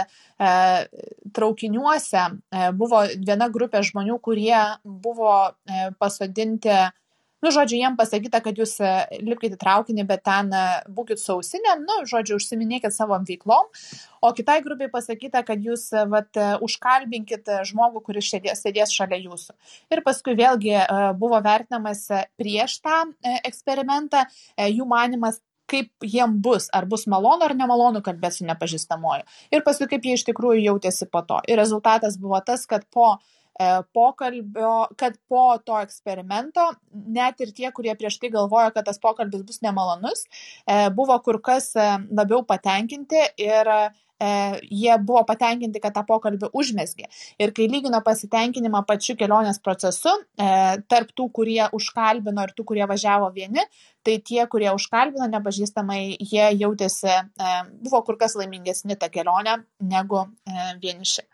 [1.37, 2.23] traukiniuose
[2.79, 5.35] buvo viena grupė žmonių, kurie buvo
[6.01, 6.75] pasodinti
[7.43, 8.93] nu, žodžiu, jiem pasakyta, kad jūs e,
[9.24, 10.62] lipkite traukinį, bet ten e,
[10.93, 13.68] būkite sausinėm, nu, žodžiu, užsiminėkit savo veiklom,
[14.20, 19.57] o kitai grupiai pasakyta, kad jūs, e, vat, užkalbinkit žmogų, kuris sėdės, sėdės šalia jūsų.
[19.93, 20.76] Ir paskui vėlgi
[21.20, 22.07] buvo vertinamas
[22.38, 23.03] prieš tą
[23.45, 24.24] eksperimentą
[24.70, 29.26] jų manimas, kaip jiem bus, ar bus malonu ar nemalonu kalbėti su nepažįstamoju.
[29.55, 31.38] Ir paskui kaip jie iš tikrųjų jautėsi po to.
[31.47, 33.39] Ir rezultatas buvo tas, kad po E,
[33.92, 39.42] pokalbio, kad po to eksperimento net ir tie, kurie prieš tai galvojo, kad tas pokalbis
[39.46, 40.24] bus nemalonus,
[40.66, 43.74] e, buvo kur kas e, labiau patenkinti ir
[44.20, 47.07] jie buvo patenkinti, kad tą pokalbį užmesgė.
[47.40, 53.30] Ir kai lygino pasitenkinimą pačiu kelionės procesu, tarp tų, kurie užkalbino ir tų, kurie važiavo
[53.32, 53.64] vieni,
[54.05, 57.16] tai tie, kurie užkalbino nepažįstamai, jie jautėsi,
[57.80, 60.26] buvo kur kas laimingesni tą kelionę negu
[60.84, 61.24] vieniši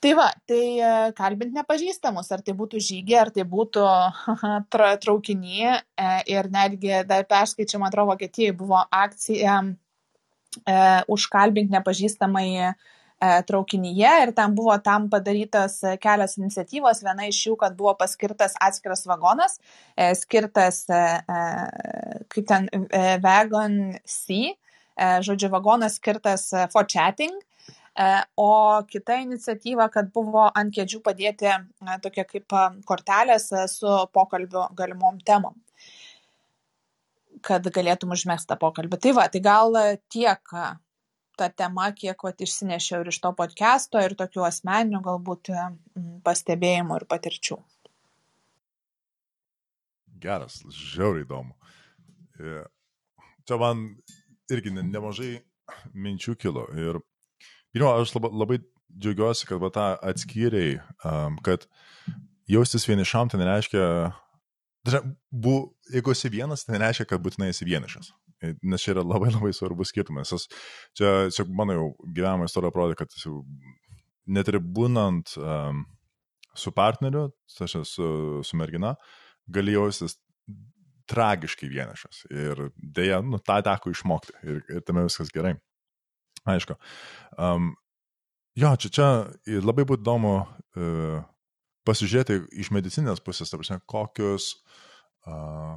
[0.00, 3.86] tai va tai e, kalbint nepažįstamus ar tai būtų žygy ar tai būtų
[4.72, 5.78] tra traukiny e,
[6.30, 10.78] ir netgi dar perskaičiau man atrodo vokietijoj buvo akcija e,
[11.16, 12.48] užkalbink nepažįstamai
[13.18, 17.00] traukinyje ir ten buvo tam padarytos kelios iniciatyvos.
[17.02, 19.56] Viena iš jų, kad buvo paskirtas atskiras vagonas,
[20.20, 22.68] skirtas kaip ten
[23.24, 23.74] Wagon
[24.06, 24.52] C,
[25.26, 27.34] žodžiu, vagonas skirtas for chatting
[28.36, 28.50] o
[28.86, 31.56] kita iniciatyva, kad buvo ant kėdžių padėti e,
[32.04, 35.56] tokie kaip e, kortelės su pokalbio galimom temom
[37.42, 38.98] kad galėtum užmėgti tą pokalbį.
[38.98, 39.76] Tai va, tai gal
[40.10, 40.54] tiek
[41.38, 45.52] ta tema, kiek vat, išsinešiau ir iš to podcast'o, ir tokių asmeninių galbūt
[46.26, 47.58] pastebėjimų ir patirčių.
[50.18, 51.54] Geras, žiauriai įdomu.
[53.46, 53.84] Čia man
[54.50, 55.36] irgi nemažai
[55.94, 56.98] minčių kilo ir
[57.78, 58.56] Pirma, aš labai, labai
[58.98, 61.68] džiaugiuosi, kad va, tą atskyrėjai, um, kad
[62.50, 63.84] jaustis vienišam tai nereiškia,
[65.30, 65.52] bu,
[65.94, 68.10] jeigu esi vienas, tai nereiškia, kad būtinai esi vienišas.
[68.66, 70.32] Nes čia yra labai labai svarbus skirtumas.
[70.34, 70.48] Aš,
[70.98, 73.14] čia, čia mano jau gyvenimo istorija parodė, kad
[74.26, 75.84] net ir būnant um,
[76.58, 78.10] su partneriu, tai aš esu
[78.42, 78.96] su mergina,
[79.54, 80.18] gali jaustis
[81.08, 82.26] tragiškai vienišas.
[82.34, 84.34] Ir dėja, nu, tą teko išmokti.
[84.42, 85.54] Ir, ir tame viskas gerai.
[86.48, 86.78] Aišku.
[87.36, 87.74] Um,
[88.56, 89.08] jo, čia, čia
[89.60, 91.18] labai būtų įdomu uh,
[91.88, 94.54] pasižiūrėti iš medicinės pusės, prasme, kokius,
[95.28, 95.76] uh,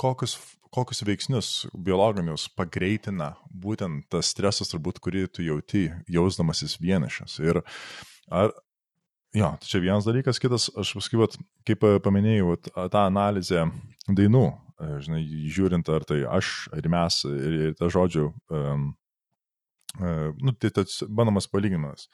[0.00, 0.36] kokius,
[0.74, 7.38] kokius veiksnius biologinius pagreitina būtent tas stresas, turbūt, kurį tu jauti, jausdamasis vienišas.
[7.44, 7.62] Ir
[8.32, 8.50] ar,
[9.36, 11.38] jo, tai čia vienas dalykas, kitas, aš paskui, vat,
[11.68, 13.68] kaip paminėjau, vat, tą analizę
[14.10, 14.48] dainų,
[15.04, 15.22] žinai,
[15.54, 19.01] žiūrint, ar tai aš, ar mes, ir, ir tą žodžių um, E,
[20.00, 22.08] nu, tai tas bandomas palyginimas.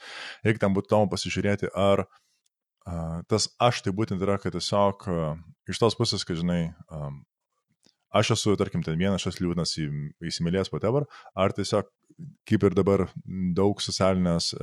[0.46, 5.36] Reikia tam būtų įdomu pasižiūrėti, ar uh, tas aš tai būtent yra, kad tiesiog uh,
[5.70, 7.22] iš tos pusės, kad žinai, um,
[8.10, 9.88] aš esu, tarkim, ten vienas šas liūdnas į,
[10.32, 11.06] įsimylėjęs whatever,
[11.38, 11.86] ar tiesiog
[12.48, 13.06] kaip ir dabar
[13.54, 14.54] daug socialinės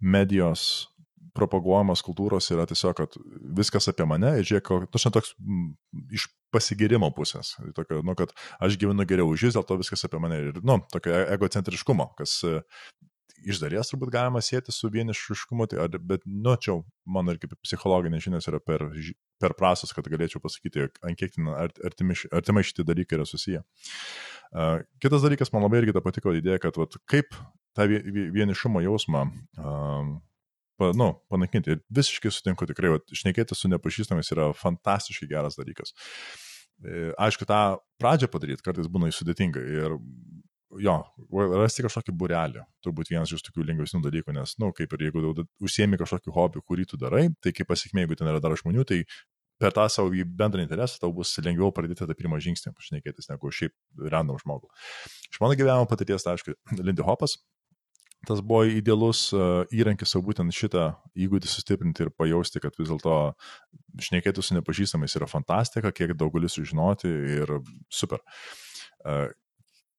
[0.00, 0.88] medijos
[1.34, 3.16] propaguojamos kultūros yra tiesiog, kad
[3.58, 5.72] viskas apie mane ir žiūrėk, tu šiandien toks m,
[6.14, 10.20] iš pasigirimo pusės, tokio, nu, kad aš gyvenu geriau už jūs, dėl to viskas apie
[10.22, 12.62] mane ir, nu, tokio e, egocentriškumo, kas uh,
[13.44, 16.78] iš dalies turbūt galima sėti su vienišiškumu, tai, ar, bet, nu, čia
[17.16, 18.86] mano ir kaip psichologinės žinios yra per,
[19.42, 21.36] per prasas, kad galėčiau pasakyti, ant kiek
[21.74, 23.64] artimai šitie dalykai yra susiję.
[24.54, 27.34] Uh, kitas dalykas, man labai irgi ta patiko idėja, kad vat, kaip
[27.74, 30.14] tą vienišumo jausmą uh,
[30.80, 31.76] pa, nu, panaikinti.
[31.76, 35.94] Ir visiškai sutinku, tikrai, va, šnekėti su nepažįstamais yra fantastiškai geras dalykas.
[36.84, 37.60] E, aišku, tą
[38.02, 39.98] pradžią padaryti kartais būna sudėtinga ir
[40.82, 40.96] jo,
[41.60, 45.46] rasti kažkokį burelį, turbūt vienas iš tokių lengvesnių dalykų, nes, na, nu, kaip ir jeigu
[45.62, 49.04] užsiemi kažkokį hobį, kurį tu darai, tai kaip pasiekmė, jeigu ten yra dar žmonių, tai
[49.60, 53.74] per tą savo bendrą interesą tau bus lengviau pradėti tą pirmą žingsnį pašnekėtis negu šiaip
[54.10, 54.70] random žmogų.
[55.30, 57.38] Iš mano gyvenimo patirties, tai aišku, Lindy Hopas,
[58.28, 59.28] tas buvo idealus
[59.74, 63.16] įrankis savo būtent šitą įgūdį sustiprinti ir pajausti, kad vis dėlto
[64.02, 67.56] šnekėti su nepažįstamais yra fantastika, kiek daug gali sužinoti ir
[67.92, 68.22] super.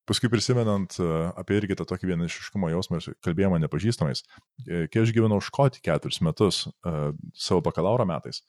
[0.05, 0.99] Paskui prisimenant
[1.33, 4.21] apie irgi tą tokį vienišiškumo jausmą ir kalbėjimą nepažįstamais,
[4.65, 6.65] kai aš gyvenau Škotį keturis metus
[7.33, 8.43] savo bakalauro metais,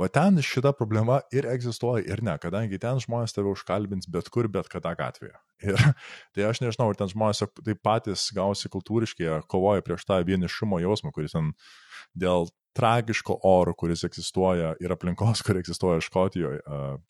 [0.00, 4.48] Va ten šita problema ir egzistuoja ir ne, kadangi ten žmonės tave užkalbins bet kur,
[4.48, 5.36] bet kada gatvėje.
[5.66, 5.76] Ir
[6.36, 11.12] tai aš nežinau, ar ten žmonės taip patys gausi kultūriškai, kovoja prieš tą vienišumo jausmą,
[11.12, 11.52] kuris ten
[12.16, 16.62] dėl tragiško oro, kuris egzistuoja ir aplinkos, kuri egzistuoja Škotijoje,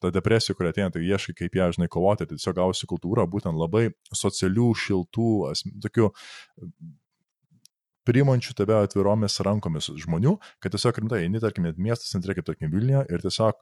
[0.03, 3.61] ta depresija, kuri ateina, tai ieškai kaip ją, žinai, kovoti, tai tiesiog gausi kultūrą, būtent
[3.61, 5.31] labai socialių, šiltų,
[5.87, 6.11] tokių
[8.09, 12.73] priimančių tave atviromis rankomis žmonių, kad tiesiog rimtai eini, tarkim, net miestas centre, kaip tarkim
[12.73, 13.61] Vilniuje, ir tiesiog,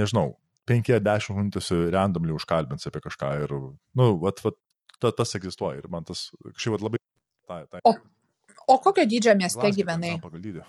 [0.00, 0.34] nežinau,
[0.70, 3.56] 5-10 žmonių randomly užkalbins apie kažką ir,
[3.98, 4.58] nu, vat, vat,
[5.00, 7.00] ta, tas egzistuoja ir man tas kažkaip labai...
[7.48, 7.96] Ta, ta, o,
[8.70, 10.14] o kokio dydžio mieste gyvenai?
[10.22, 10.68] Pagal dydį.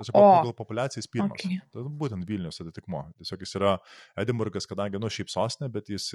[0.00, 1.34] Tiesiog pagal populiacijos pirmas.
[1.36, 1.58] Okay.
[1.72, 3.02] Tai būtent Vilnius atitikmo.
[3.20, 3.74] Tiesiog jis yra
[4.20, 6.12] Edinburgas, kadangi, nu, šiaip sostinė, bet jis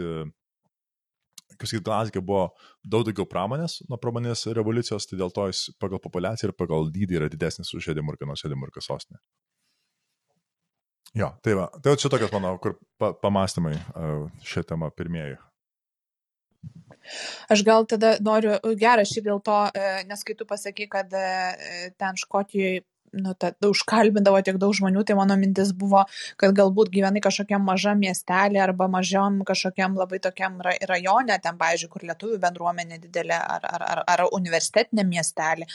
[1.54, 2.48] kaip sakyt, Glazge buvo
[2.84, 7.20] daug daugiau pramonės nuo pramonės revoliucijos, tai dėl to jis pagal populiaciją ir pagal dydį
[7.22, 9.22] yra didesnis už Edimurką, nors Edimurka sostinė.
[11.16, 13.78] Jo, tai va, tai čia tokios mano, kur pa, pamastymai
[14.44, 15.38] šią temą pirmieji.
[17.54, 21.92] Aš gal tada noriu, geras šiaip dėl to, e, nes kai tu pasakai, kad e,
[22.02, 22.82] ten Škotijoje
[23.16, 26.04] nu, ta, užkalbindavo tiek daug žmonių, tai mano mintis buvo,
[26.42, 32.06] kad galbūt gyvenai kažkokiam mažam miestelį arba mažiam kažkokiam labai tokiam rajone, ten, pavyzdžiui, kur
[32.10, 35.70] lietuvių bendruomenė didelė ar, ar, ar, ar universitetinė miestelį.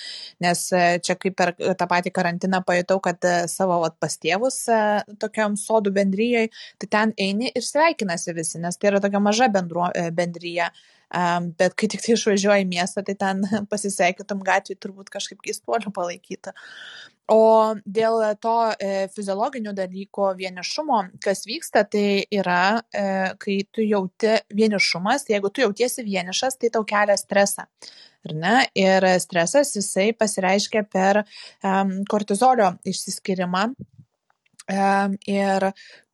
[0.44, 4.62] Nes e, čia kaip per tą patį karantiną pajutau, kad e, savo vat, pas tėvus
[4.72, 4.80] e,
[5.22, 6.48] tokiam sodų bendryjai,
[6.80, 10.70] tai ten eini ir sveikinasi visi, nes tai yra tokia maža bendruo, bendryje.
[10.70, 10.99] Um,
[11.58, 13.42] bet kai tik tai išvažiuoji į miestą, tai ten
[13.72, 16.54] pasisveikytum gatvį turbūt kažkaip keistuolių palaikyta.
[17.30, 23.04] O dėl to e, fiziologinių dalykų vienišumo, kas vyksta, tai yra, e,
[23.38, 27.68] kai tu jauti vienišumas, jeigu tu jautiesi vienišas, tai tau kelia stresą.
[28.76, 31.22] Ir stresas jisai pasireiškia per
[32.10, 33.70] kortizolio išsiskirimą.
[35.30, 35.64] Ir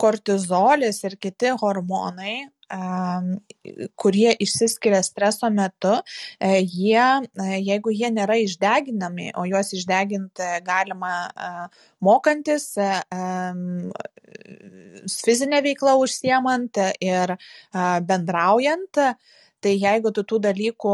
[0.00, 2.36] kortizolis ir kiti hormonai
[3.94, 5.94] kurie išsiskiria streso metu,
[6.40, 11.50] e, jie, e, jeigu jie nėra išdeginami, o juos išdeginti galima e,
[12.02, 12.72] mokantis,
[15.22, 17.36] fizinė veikla užsiemant ir
[18.06, 19.04] bendraujant,
[19.64, 20.90] Tai jeigu tu tų dalykų,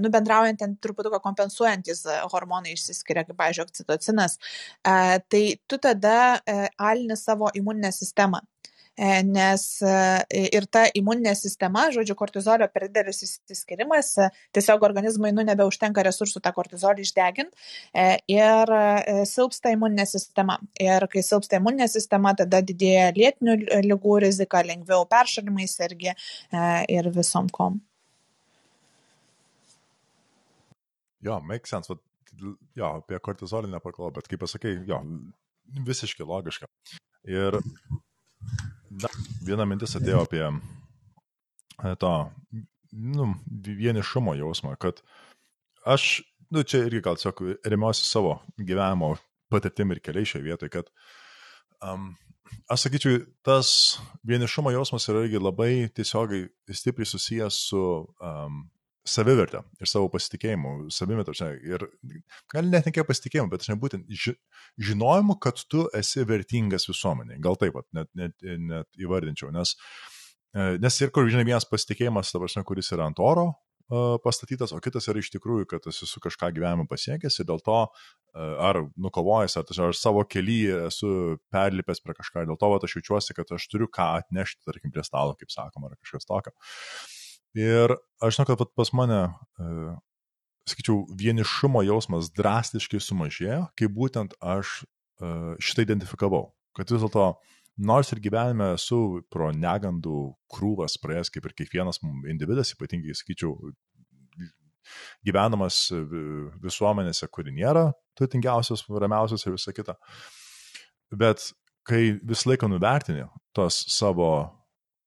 [0.00, 2.00] nu, bendraujant ten truputį kompensuojantis
[2.32, 4.38] hormonai išsiskiria, kaip, pavyzdžiui, oksitocinas,
[4.82, 6.16] tai tu tada
[6.80, 8.40] alini savo imuninę sistemą.
[8.96, 9.92] E, nes e,
[10.52, 16.42] ir ta imuninė sistema, žodžiu, kortizolio per didelis įsiskirimas, e, tiesiog organizmui nu nebeužtenka resursų
[16.44, 17.56] tą kortizolį išdeginti
[18.28, 18.72] ir
[19.28, 20.58] silpsta imuninė sistema.
[20.80, 26.12] Ir kai silpsta imuninė sistema, tada didėja lėtinių lygų rizika, lengviau peršalimai sergi
[26.92, 27.80] ir visom kom.
[31.24, 31.88] Jo, make sense.
[31.88, 32.02] Vat,
[32.76, 35.00] jo, apie kortizolį nepakalbėjau, bet kaip pasakai, jo,
[35.88, 36.68] visiškai logiška.
[37.30, 37.60] Ir
[39.46, 42.12] viena mintis atėjo apie e, to
[42.92, 43.28] nu,
[43.66, 45.00] vienišumo jausmą, kad
[45.88, 46.22] aš,
[46.52, 49.14] nu, čia irgi gal tiesiog remiuosi savo gyvenimo
[49.52, 50.90] patirtim ir keliai šioje vietoje, kad
[51.84, 52.12] um,
[52.72, 53.72] aš sakyčiau, tas
[54.28, 57.82] vienišumo jausmas yra irgi labai tiesiogiai stipriai susijęs su
[58.20, 58.62] um,
[59.08, 61.24] savivertę ir savo pasitikėjimu, savimi,
[61.66, 61.84] ir
[62.52, 64.36] gal net ne kiek pasitikėjimu, bet aš nebūtent ži,
[64.78, 67.40] žinojimu, kad tu esi vertingas visuomeniai.
[67.42, 69.74] Gal taip pat net, net, net įvardinčiau, nes,
[70.54, 74.74] e, nes ir kur, žinai, vienas pasitikėjimas, ta prasme, kuris yra ant oro e, pastatytas,
[74.76, 77.88] o kitas yra iš tikrųjų, kad esi su kažką gyvenime pasiekęs ir dėl to e,
[78.68, 81.10] ar nukovojęs, ar, ar savo kelyje esu
[81.50, 85.02] perlipęs prie kažką, dėl to va, aš jaučiuosi, kad aš turiu ką atnešti, tarkim, prie
[85.10, 86.54] stalo, kaip sakoma, ar kažkas tokio.
[87.58, 87.92] Ir
[88.22, 89.20] aš žinau, kad pas mane,
[89.60, 89.94] e,
[90.70, 96.46] sakyčiau, vienišumo jausmas drastiškai sumažėjo, kai būtent aš e, šitą identifikavau.
[96.76, 97.26] Kad vis dėlto,
[97.84, 102.00] nors ir gyvenime esu pro negandų krūvas praėjęs kaip ir kiekvienas
[102.32, 103.56] individas, ypatingai, sakyčiau,
[105.26, 105.84] gyvenamas
[106.62, 109.96] visuomenėse, kuri nėra turtingiausios, ramiausios ir visa kita.
[111.12, 111.52] Bet
[111.88, 113.26] kai visą laiką nuvertini
[113.56, 114.32] tos savo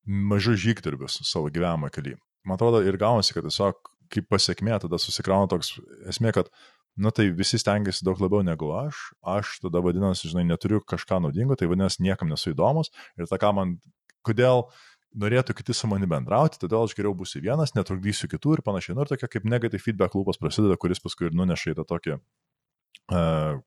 [0.06, 5.50] mažus žygdarbius savo gyvenimo kelyje, man atrodo, ir gaunasi, kad tiesiog kaip pasiekmė tada susikrauna
[5.52, 5.76] toks
[6.12, 6.52] esmė, kad
[6.96, 9.02] nu tai visi stengiasi daug labiau negu aš,
[9.36, 13.52] aš tada vadinasi, žinai, neturiu kažką naudingo, tai vadinasi, niekam nesu įdomus ir ta ką
[13.58, 13.78] man,
[14.26, 14.68] kodėl
[15.16, 18.96] norėtų kiti su manimi bendrauti, todėl aš geriau būsiu vienas, netrukdysiu kitų ir panašiai.
[18.98, 22.18] Nu ir tokia kaip negatyv feedback lūpas prasideda, kuris paskui ir nuneša į tą tokį
[22.18, 23.62] uh,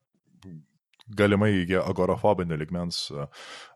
[1.17, 3.25] galimai iki agorofobinio ligmens uh,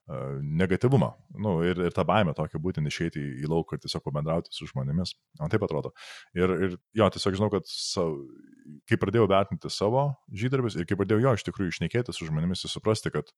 [0.07, 1.11] uh, negatyvumą.
[1.45, 4.67] Nu, ir, ir tą baimę tokia būtent išeiti į, į lauką ir tiesiog pabendrauti su
[4.69, 5.15] žmonėmis.
[5.41, 5.93] Man taip atrodo.
[6.37, 8.05] Ir, ir jo, tiesiog žinau, kad sa,
[8.89, 12.73] kai pradėjau vertinti savo žydarbius ir kai pradėjau jo iš tikrųjų išnekėti su žmonėmis ir
[12.73, 13.33] suprasti, kad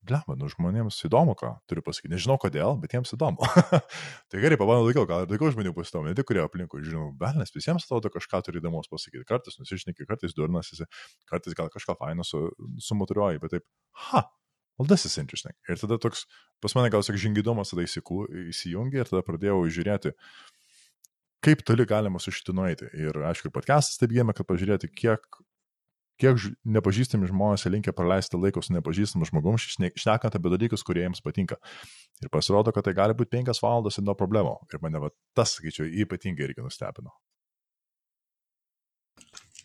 [0.00, 2.14] Blemba, nu žmonėms įdomu, ką turiu pasakyti.
[2.14, 3.44] Nežinau kodėl, bet jiems įdomu.
[4.32, 7.52] tai gerai, pabandau daugiau, gal ir daugiau žmonių pasidomu, ne tik kurie aplinkui, žinau, belnes
[7.52, 9.26] visiems atrodo kažką turi įdomus pasakyti.
[9.28, 10.88] Kartais nusišneki, kartais durnasi,
[11.28, 12.46] kartais gal kažką faino su,
[12.80, 13.66] sumuturiuoji, bet taip,
[14.06, 14.24] ha,
[14.80, 15.52] well, this is interesting.
[15.68, 16.24] Ir tada toks,
[16.64, 18.24] pas mane gal sak žingidumas tada įsikū,
[18.54, 20.14] įsijungia ir tada pradėjau žiūrėti,
[21.44, 22.88] kaip toli galima su šitu nueiti.
[22.96, 25.28] Ir aišku, podcastas taip gėmė, kad pažiūrėti, kiek
[26.20, 26.44] kiek
[26.76, 29.60] nepažįstami žmonės linkia praleisti laiko su nepažįstamu žmogumi,
[29.98, 31.58] šnekant apie dalykus, kurie jiems patinka.
[32.20, 34.58] Ir pasirodo, kad tai gali būti penkias valandas ir nuo problemų.
[34.70, 37.14] Ir mane va, tas, sakyčiau, ypatingai irgi nustebino.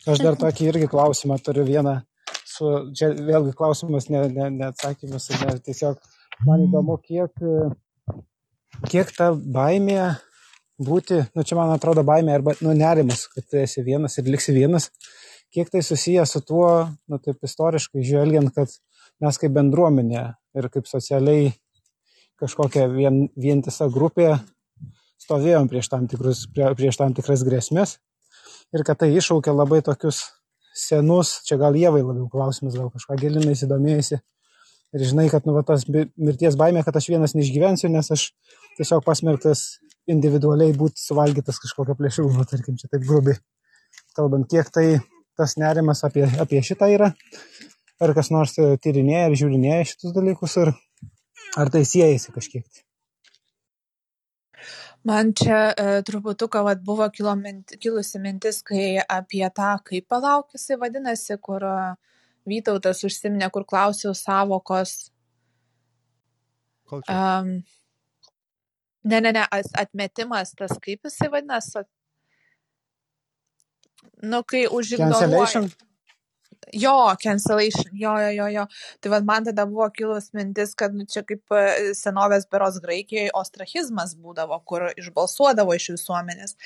[0.06, 1.98] Aš dar tokį irgi klausimą turiu vieną.
[2.46, 5.98] Su, čia vėlgi klausimas, ne, ne, ne atsakymas, ne, tiesiog
[6.46, 7.34] man įdomu, kiek,
[8.86, 10.14] kiek ta baimė
[10.78, 14.54] būti, nu čia man atrodo baimė arba nu, nerimas, kad tu esi vienas ir liksi
[14.56, 14.90] vienas,
[15.54, 18.72] kiek tai susiję su tuo, nu taip istoriškai žvelgiant, kad
[19.22, 20.24] mes kaip bendruomenė
[20.56, 21.52] ir kaip socialiai
[22.40, 24.36] kažkokia vien, vientisa grupė
[25.22, 27.96] stovėjom prieš tam, tikrus, prie, prieš tam tikras grėsmės
[28.76, 30.22] ir kad tai iššaukia labai tokius
[30.76, 34.20] senus, čia gal Jėvai labiau klausimas, gal kažką gilinai įsidomėjusi.
[34.96, 38.28] Ir žinai, kad nu, va, tas mirties baimė, kad aš vienas neišgyvensiu, nes aš
[38.76, 39.64] tiesiog pasmerktas
[40.10, 43.40] individualiai būti suvalgytas kažkokią plėšrūną, tarkim, čia taip grubiai
[44.16, 44.86] kalbant, kiek tai
[45.36, 47.12] tas nerimas apie, apie šitą yra,
[48.00, 50.72] ar kas nors tyrinėja ir žiūrinėja šitus dalykus, ir
[51.56, 52.66] ar tai siejasi kažkiek.
[55.06, 57.06] Man čia e, truputuką vat, buvo
[57.38, 61.76] mint, kilusi mintis, kai apie tą, kaip palaukisi vadinasi, kur e,
[62.46, 65.10] Vytautas užsiminė, kur klausiau savokos.
[66.94, 67.48] Um,
[69.02, 69.42] ne, ne, ne,
[69.82, 71.82] atmetimas, tas kaip jisai vadinasi,
[74.22, 75.68] nu, kai užignoruoji.
[76.72, 78.66] Jo, cancellation, jo, jo, jo, jo.
[79.00, 83.30] Tai vad man tada buvo kilus mintis, kad nu, čia kaip e, senovės beros Graikijoje
[83.38, 86.56] ostrachizmas būdavo, kur išbalsuodavo iš visuomenės.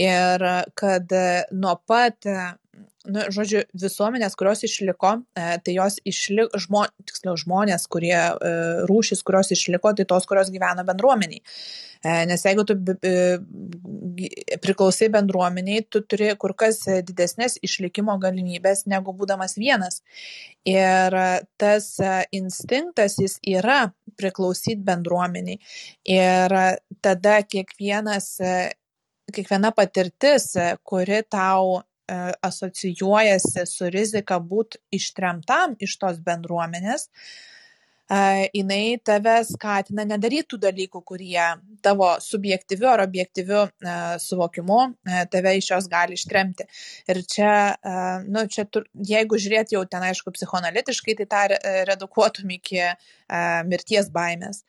[0.00, 0.46] Ir
[0.80, 2.24] kad e, nuo pat
[3.04, 8.52] nu, žodžiu, visuomenės, kurios išliko, e, tai jos išliko, žmo, tiksliau žmonės, kurie e,
[8.88, 11.42] rūšis, kurios išliko, tai tos, kurios gyvena bendruomeniai.
[12.04, 12.76] E, nes jeigu tu
[14.64, 20.00] priklausai bendruomeniai, tu turi kur kas didesnės išlikimo galimybės negu būdamas vienas.
[20.68, 21.16] Ir
[21.60, 21.90] tas
[22.32, 23.86] instinktas jis yra
[24.20, 25.60] priklausyti bendruomeniai.
[26.08, 26.56] Ir
[27.04, 28.36] tada kiekvienas
[29.34, 30.52] kiekviena patirtis,
[30.84, 31.80] kuri tau
[32.42, 38.18] asocijuojasi su rizika būti ištremtam iš tos bendruomenės, e,
[38.52, 41.46] jinai tave skatina nedaryti tų dalykų, kurie
[41.82, 44.80] tavo subjektyviu ar objektyviu e, suvokimu
[45.32, 46.68] tave iš jos gali ištremti.
[47.08, 47.56] Ir čia,
[48.28, 48.68] nu, čia
[49.14, 51.44] jeigu žiūrėt jau ten, aišku, psichoanalitiškai, tai tą
[51.90, 52.84] redukuotum iki
[53.70, 54.64] mirties baimės.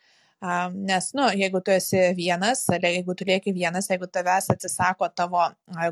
[0.74, 5.43] Nes, nu, jeigu tu esi vienas, jeigu tu lieki vienas, jeigu tavęs atsisako tavo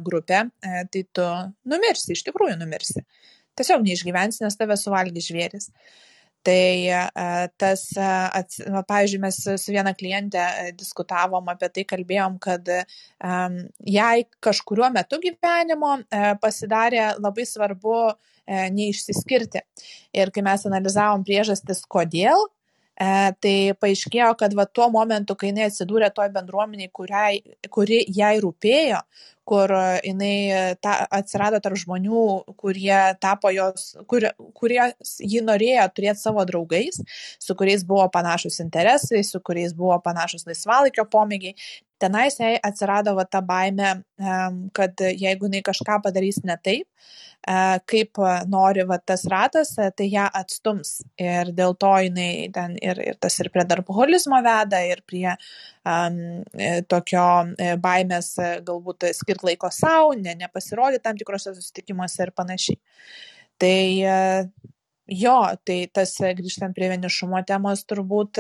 [0.06, 1.28] grupė, e, tai tu
[1.70, 3.06] numirsi, iš tikrųjų numirsi.
[3.58, 5.70] Tiesiog neišgyvensi, nes tave suvalgy žvėris.
[6.44, 7.00] Tai e,
[7.62, 12.68] tas, va, pavyzdžiui, mes su viena klientė e, diskutavom apie tai, kalbėjom, kad
[13.98, 15.96] jai kažkuriuo metu gyvenimo
[16.44, 18.02] pasidarė labai svarbu
[18.76, 19.64] neišsiskirti.
[20.20, 22.50] Ir kai mes analizavom priežastis, kodėl,
[23.02, 23.06] E,
[23.42, 27.40] tai paaiškėjo, kad va tuo momentu, kai jinai atsidūrė toj bendruomeniai, kuriai,
[27.74, 29.00] kuri jai rūpėjo,
[29.48, 29.72] kur
[30.04, 32.26] jinai ta, atsirado tarp žmonių,
[32.60, 34.28] kurie tapo jos, kur,
[34.58, 34.82] kurie
[35.20, 37.02] ji norėjo turėti savo draugais,
[37.42, 41.58] su kuriais buvo panašus interesai, su kuriais buvo panašus laisvalaikio pomėgiai.
[42.04, 44.02] Tenais jai atsirado va ta baime,
[44.76, 46.88] kad jeigu jinai kažką padarys ne taip,
[47.88, 51.02] kaip nori va, tas ratas, tai ją atstums.
[51.20, 56.44] Ir dėl to jinai ten ir, ir tas ir prie darboholizmo veda, ir prie um,
[56.88, 57.26] tokio
[57.58, 58.36] e, baimės
[58.68, 62.80] galbūt skirti laiko savo, ne, nepasirodyti tam tikrose susitikimuose ir panašiai.
[63.62, 63.82] Tai
[65.24, 68.40] jo, tai tas grįžtant prie vienišumo temos turbūt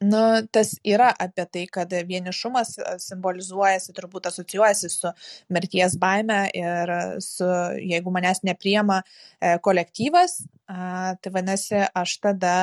[0.00, 5.12] nu, tas yra apie tai, kad vienišumas simbolizuojasi, turbūt asocijuojasi su
[5.52, 6.92] mirties baime ir
[7.24, 7.48] su,
[7.80, 12.56] jeigu manęs nepriema e, kolektyvas, tai vadinasi, aš tada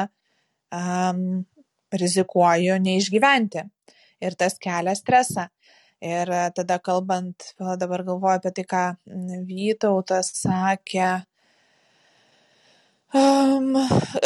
[0.74, 1.44] um,
[1.94, 3.66] rizikuoju neišgyventi.
[4.24, 5.50] Ir tas kelia stresą.
[6.04, 8.84] Ir tada kalbant, dabar galvoju apie tai, ką
[9.48, 11.12] Vytautas sakė,
[13.14, 13.76] Um,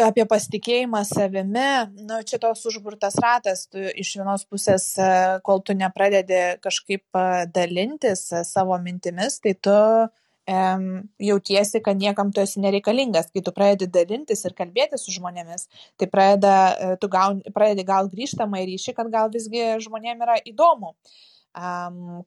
[0.07, 1.71] apie pasitikėjimą savimi,
[2.07, 5.09] nu, čia toks užburtas ratas, tu iš vienos pusės, e,
[5.43, 10.87] kol tu nepradedi kažkaip e, dalintis e, savo mintimis, tai tu um,
[11.19, 13.27] jautiesi, kad niekam tu esi nereikalingas.
[13.35, 15.67] Kai tu pradedi dalintis ir kalbėti su žmonėmis,
[15.99, 20.95] tai pradeda, tu gauni, pradedi gal grįžtamą ryšį, kad gal visgi žmonėm yra įdomu.
[20.95, 21.36] Uh,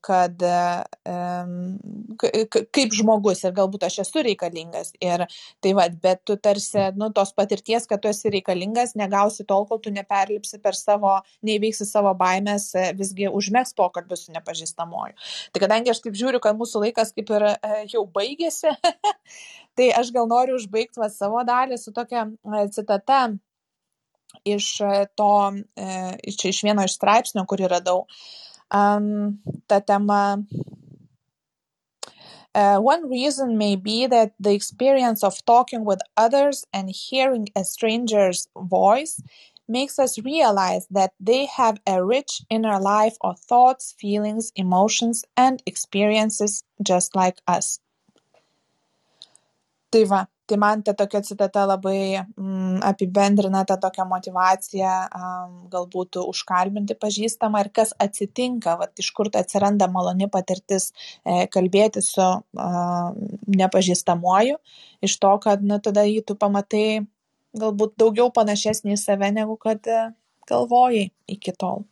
[0.00, 0.42] kad
[2.74, 4.92] kaip žmogus ir galbūt aš esu reikalingas.
[5.02, 5.24] Ir
[5.62, 9.80] tai vad, bet tu tarsi, nu, tos patirties, kad tu esi reikalingas, negausi tol, kol
[9.82, 11.16] tu neperlipsi per savo,
[11.46, 15.14] neįveiksi savo baimės, e, visgi užmėgs pokalbius su nepažįstamoju.
[15.54, 17.54] Tai kadangi aš taip žiūriu, kad mūsų laikas kaip ir e,
[17.94, 18.74] jau baigėsi,
[19.78, 23.28] tai aš gal noriu užbaigti va, savo dalį su tokia e, citata
[24.46, 24.66] iš
[25.18, 25.32] to,
[26.22, 28.04] iš, iš vieno iš straipsnių, kurį radau.
[28.04, 30.44] Uh, um, ta tema.
[32.54, 37.64] Uh, one reason may be that the experience of talking with others and hearing a
[37.64, 39.22] stranger's voice
[39.68, 45.62] makes us realize that they have a rich inner life of thoughts, feelings, emotions, and
[45.64, 47.78] experiences just like us.
[49.92, 56.96] Va, tai man ta tokia citata labai mm, apibendrina tą tokią motyvaciją um, galbūt užkalbinti
[56.98, 63.12] pažįstamą ir kas atsitinka, vat, iš kur atsiranda maloni patirtis e, kalbėti su uh,
[63.60, 64.58] nepažįstamuoju,
[65.06, 67.06] iš to, kad nu, tada jį tu pamatai
[67.58, 70.02] galbūt daugiau panašesnį į save, negu kad e,
[70.50, 71.84] galvojai iki tol.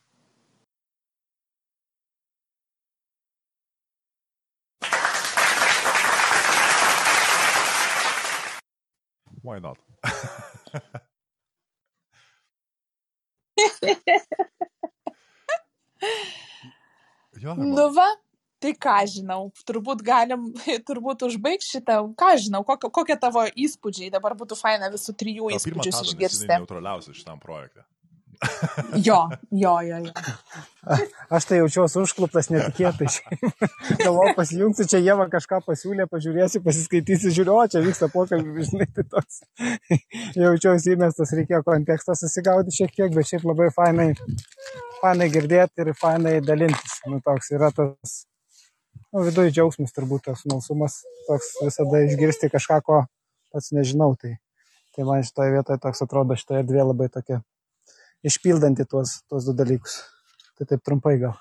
[9.49, 9.79] Why not?
[17.43, 18.09] jo, nu va,
[18.61, 20.53] tai ką žinau, turbūt galim,
[20.89, 26.03] turbūt užbaig šitą, ką žinau, kokie, kokie tavo įspūdžiai, dabar būtų faina visų trijų įspūdžius
[26.11, 26.47] išgirsti.
[26.51, 27.81] Tai neutraliausias šitam projekte.
[29.07, 30.13] Jo, jo, jo, jo.
[31.31, 33.09] Aš tai jaučiuosi užkluptas netikėtai.
[34.01, 39.05] Galvoju, pasijungsiu, čia Jėva kažką pasiūlė, pažiūrėsiu, pasiskaitysiu, žiūriu, o čia vyksta pokalbis, žinai, tai
[39.11, 39.43] toks.
[40.39, 44.09] Jaučiausi įmestas, reikėjo kontekstą susigaudyti šiek tiek, bet šiaip labai fainai,
[45.03, 46.99] fainai girdėti ir fainai dalintis.
[47.11, 48.17] Nu, toks yra tas,
[49.11, 53.05] nu, viduje džiaugsmas turbūt tas smalsumas, toks visada išgirsti kažką, ko
[53.53, 54.15] pats nežinau.
[54.21, 54.37] Tai,
[54.95, 57.43] tai man šitoje vietoje toks atrodo, šitoje erdvė labai tokia
[58.27, 60.01] išpildanti tuos, tuos du dalykus.
[60.59, 61.37] Tai taip trumpai gal.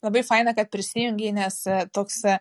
[0.00, 2.38] Labai faina, kad prisijungiai, nes e, toks e,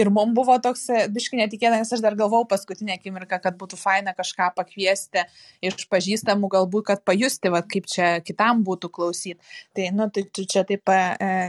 [0.00, 3.78] ir mums buvo toks e, biški netikėta, nes aš dar galvau paskutinę akimirką, kad būtų
[3.78, 5.22] faina kažką pakviesti
[5.62, 9.38] iš pažįstamų, galbūt, kad pajusti, va, kaip čia kitam būtų klausyti.
[9.78, 10.90] Tai, nu, tai čia taip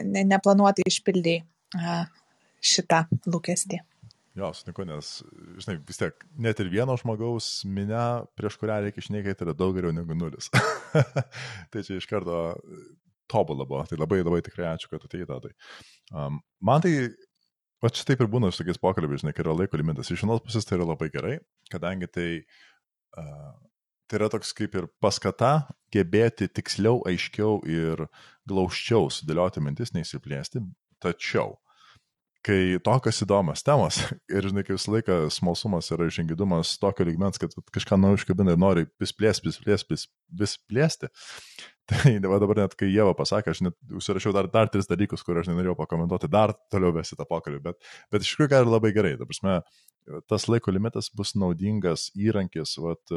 [0.05, 1.41] neplanuotai išpildėjai
[2.61, 3.81] šitą lūkestį.
[4.37, 5.07] Jo, sutinku, nes,
[5.63, 8.01] žinai, vis tiek, net ir vieno žmogaus minę,
[8.37, 10.51] prieš kurią reikia išnekėti, yra daug geriau negu nulis.
[11.73, 12.43] tai čia iš karto
[13.31, 13.81] tobulą buvo.
[13.89, 15.53] Tai labai labai tikrai ačiū, kad atėjai tai.
[16.13, 16.93] Um, man tai,
[17.81, 20.13] va čia taip ir būna su tokiais pokalbiais, žinai, kai yra laiko limitas.
[20.13, 21.35] Iš vienos pusės tai yra labai gerai,
[21.73, 22.29] kadangi tai,
[23.17, 23.53] uh,
[24.05, 25.55] tai yra toks kaip ir paskata
[25.93, 28.05] gebėti tiksliau, aiškiau ir
[28.45, 30.61] glaučiau sudėlioti mintis, neįsiplėsti.
[31.01, 31.57] Tačiau
[32.47, 33.99] kai tokios įdomios temos
[34.35, 38.61] ir, žinai, kai visą laiką smalsumas yra žingidumas tokio lygmens, kad kažką naujo iškabina ir
[38.61, 39.99] nori vis plėsti, vis plėsti,
[40.41, 41.11] vis, plėsti.
[41.87, 45.39] Tai va dabar net kai Jėva pasakė, aš net užsirašiau dar, dar tris dalykus, kur
[45.39, 49.13] aš nenorėjau pakomentuoti, dar toliau vesti tą pokalbį, bet, bet iš tikrųjų gali labai gerai.
[49.19, 49.61] Ta prasme,
[50.27, 53.15] tas laiko limitas bus naudingas įrankis vat,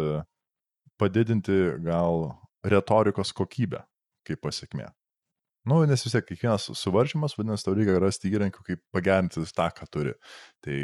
[1.02, 2.28] padidinti gal
[2.62, 3.82] retorikos kokybę
[4.28, 4.90] kaip pasiekmė.
[5.68, 9.88] Nu, nes vis tiek kiekvienas suvaržymas, vadinasi, tau reikia rasti įrankių, kaip pagerinti tą, ką
[9.92, 10.14] turi.
[10.64, 10.76] Tai,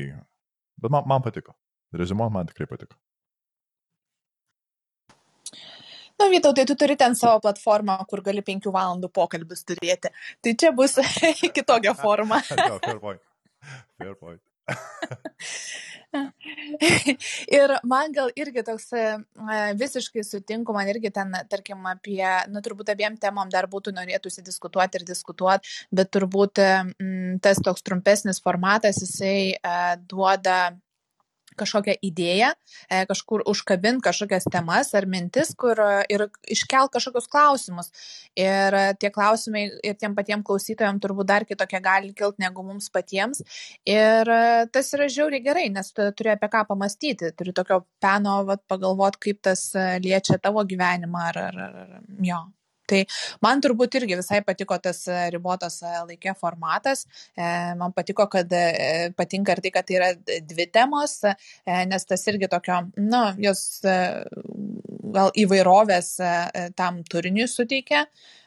[0.82, 1.56] bet man, man patiko.
[1.96, 2.98] Rezimuot man tikrai patiko.
[6.16, 10.12] Na, Vytau, tai tu turi ten savo platformą, kur gali penkių valandų pokalbis turėti.
[10.44, 10.96] Tai čia bus
[11.56, 12.40] kitokia forma.
[12.48, 13.20] fair point.
[14.00, 14.40] Fair point.
[17.58, 19.04] Ir man gal irgi toks e,
[19.78, 25.00] visiškai sutinku, man irgi ten, tarkim, apie, nu, turbūt abiem temom dar būtų norėtųsi diskutuoti
[25.00, 30.58] ir diskutuoti, bet turbūt m, tas toks trumpesnis formatas, jisai a, e, duoda
[31.58, 32.52] kažkokią idėją,
[32.88, 37.90] e, kažkur užkabint kažkokias temas ar mintis, kur e, ir iškelt kažkokius klausimus.
[38.38, 42.90] Ir e, tie klausimai ir tiem patiem klausytojams turbūt dar kitokie gali kilti negu mums
[42.92, 43.42] patiems.
[43.86, 44.30] Ir
[44.72, 49.22] tas yra žiauriai gerai, nes tu turi apie ką pamastyti, turi tokio peno vat, pagalvoti,
[49.28, 49.68] kaip tas
[50.02, 51.98] liečia tavo gyvenimą ar, ar, ar
[52.30, 52.44] jo.
[52.90, 53.02] Tai
[53.44, 57.06] man turbūt irgi visai patiko tas e, ribotas e, laikė formatas.
[57.34, 57.48] E,
[57.80, 58.52] man patiko, kad
[59.18, 60.12] patinka ir tai, kad tai yra
[60.46, 61.18] dvi temos,
[61.66, 63.62] nes tas irgi tokio, na, nu, jos
[65.16, 66.16] gal įvairovės
[66.78, 68.06] tam turiniui suteikia.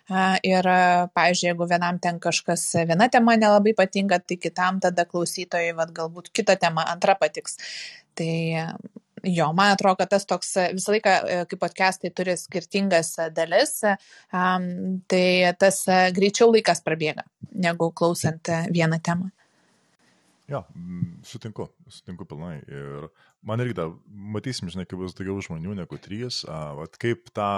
[0.09, 0.65] Ir,
[1.13, 6.31] pavyzdžiui, jeigu vienam ten kažkas viena tema nelabai patinka, tai kitam tada klausytojai, vad galbūt
[6.33, 7.59] kita tema antra patiks.
[8.17, 8.33] Tai
[9.24, 13.80] Jo, man atrodo, kad tas toks visą laiką, e, kaip podcastai turi skirtingas e, dalis,
[14.32, 15.26] tai
[15.59, 15.82] tas
[16.15, 19.32] greičiau laikas prabėga, negu klausant vieną temą.
[20.49, 20.63] Jo,
[21.30, 22.55] sutinku, sutinku pilnai.
[22.65, 23.09] Ir
[23.45, 27.51] man irgi da, matysim, žinai, kaip bus daugiau žmonių negu trys, uh, kaip tą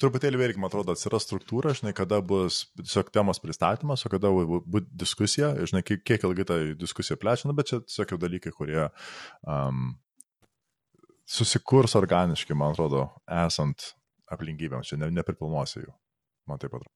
[0.00, 4.86] truputėlį vėlgi, man atrodo, atsiras struktūra, žinai, kada bus tiesiog temos pristatymas, o kada bus
[4.90, 8.84] diskusija, žinai, kiek, kiek ilgai ta diskusija plečiama, bet čia tiesiog jau dalykai, kurie
[9.42, 9.96] um,
[11.28, 13.08] susikurs organiškai, man atrodo,
[13.46, 13.92] esant
[14.32, 15.96] aplinkybėms, čia ne, nepripilnuosiu jų,
[16.50, 16.94] man taip atrodo.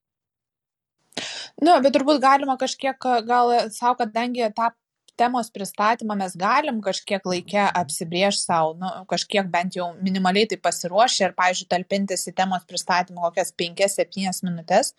[1.61, 2.97] Nu, bet turbūt galima kažkiek,
[3.27, 4.71] gal savo, kadangi tą
[5.19, 11.27] temos pristatymą mes galim kažkiek laike apsibrėžt sau nu kažkiek bent jau minimaliai tai pasiruošę
[11.27, 14.93] ir pavyzdžiui talpintis į temos pristatymą kokias penkias septynias minutes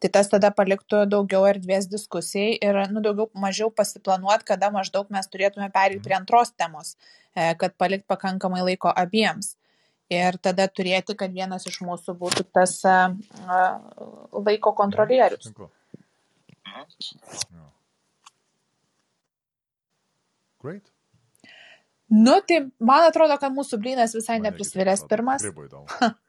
[0.00, 5.28] tai tas tada paliktų daugiau erdvės diskusijai ir nu daugiau mažiau pasiplanuot kada maždaug mes
[5.28, 6.96] turėtume pereit prie antros temos
[7.34, 9.56] e, kad palikt pakankamai laiko abiems
[10.12, 13.12] ir tada turėti, kad vienas iš mūsų būtų tas uh,
[14.32, 15.52] laiko kontrolierius.
[16.64, 17.68] Ja.
[20.62, 20.86] Great.
[22.08, 25.44] Nu, tai man atrodo, kad mūsų blynas visai neprisviręs pirmas.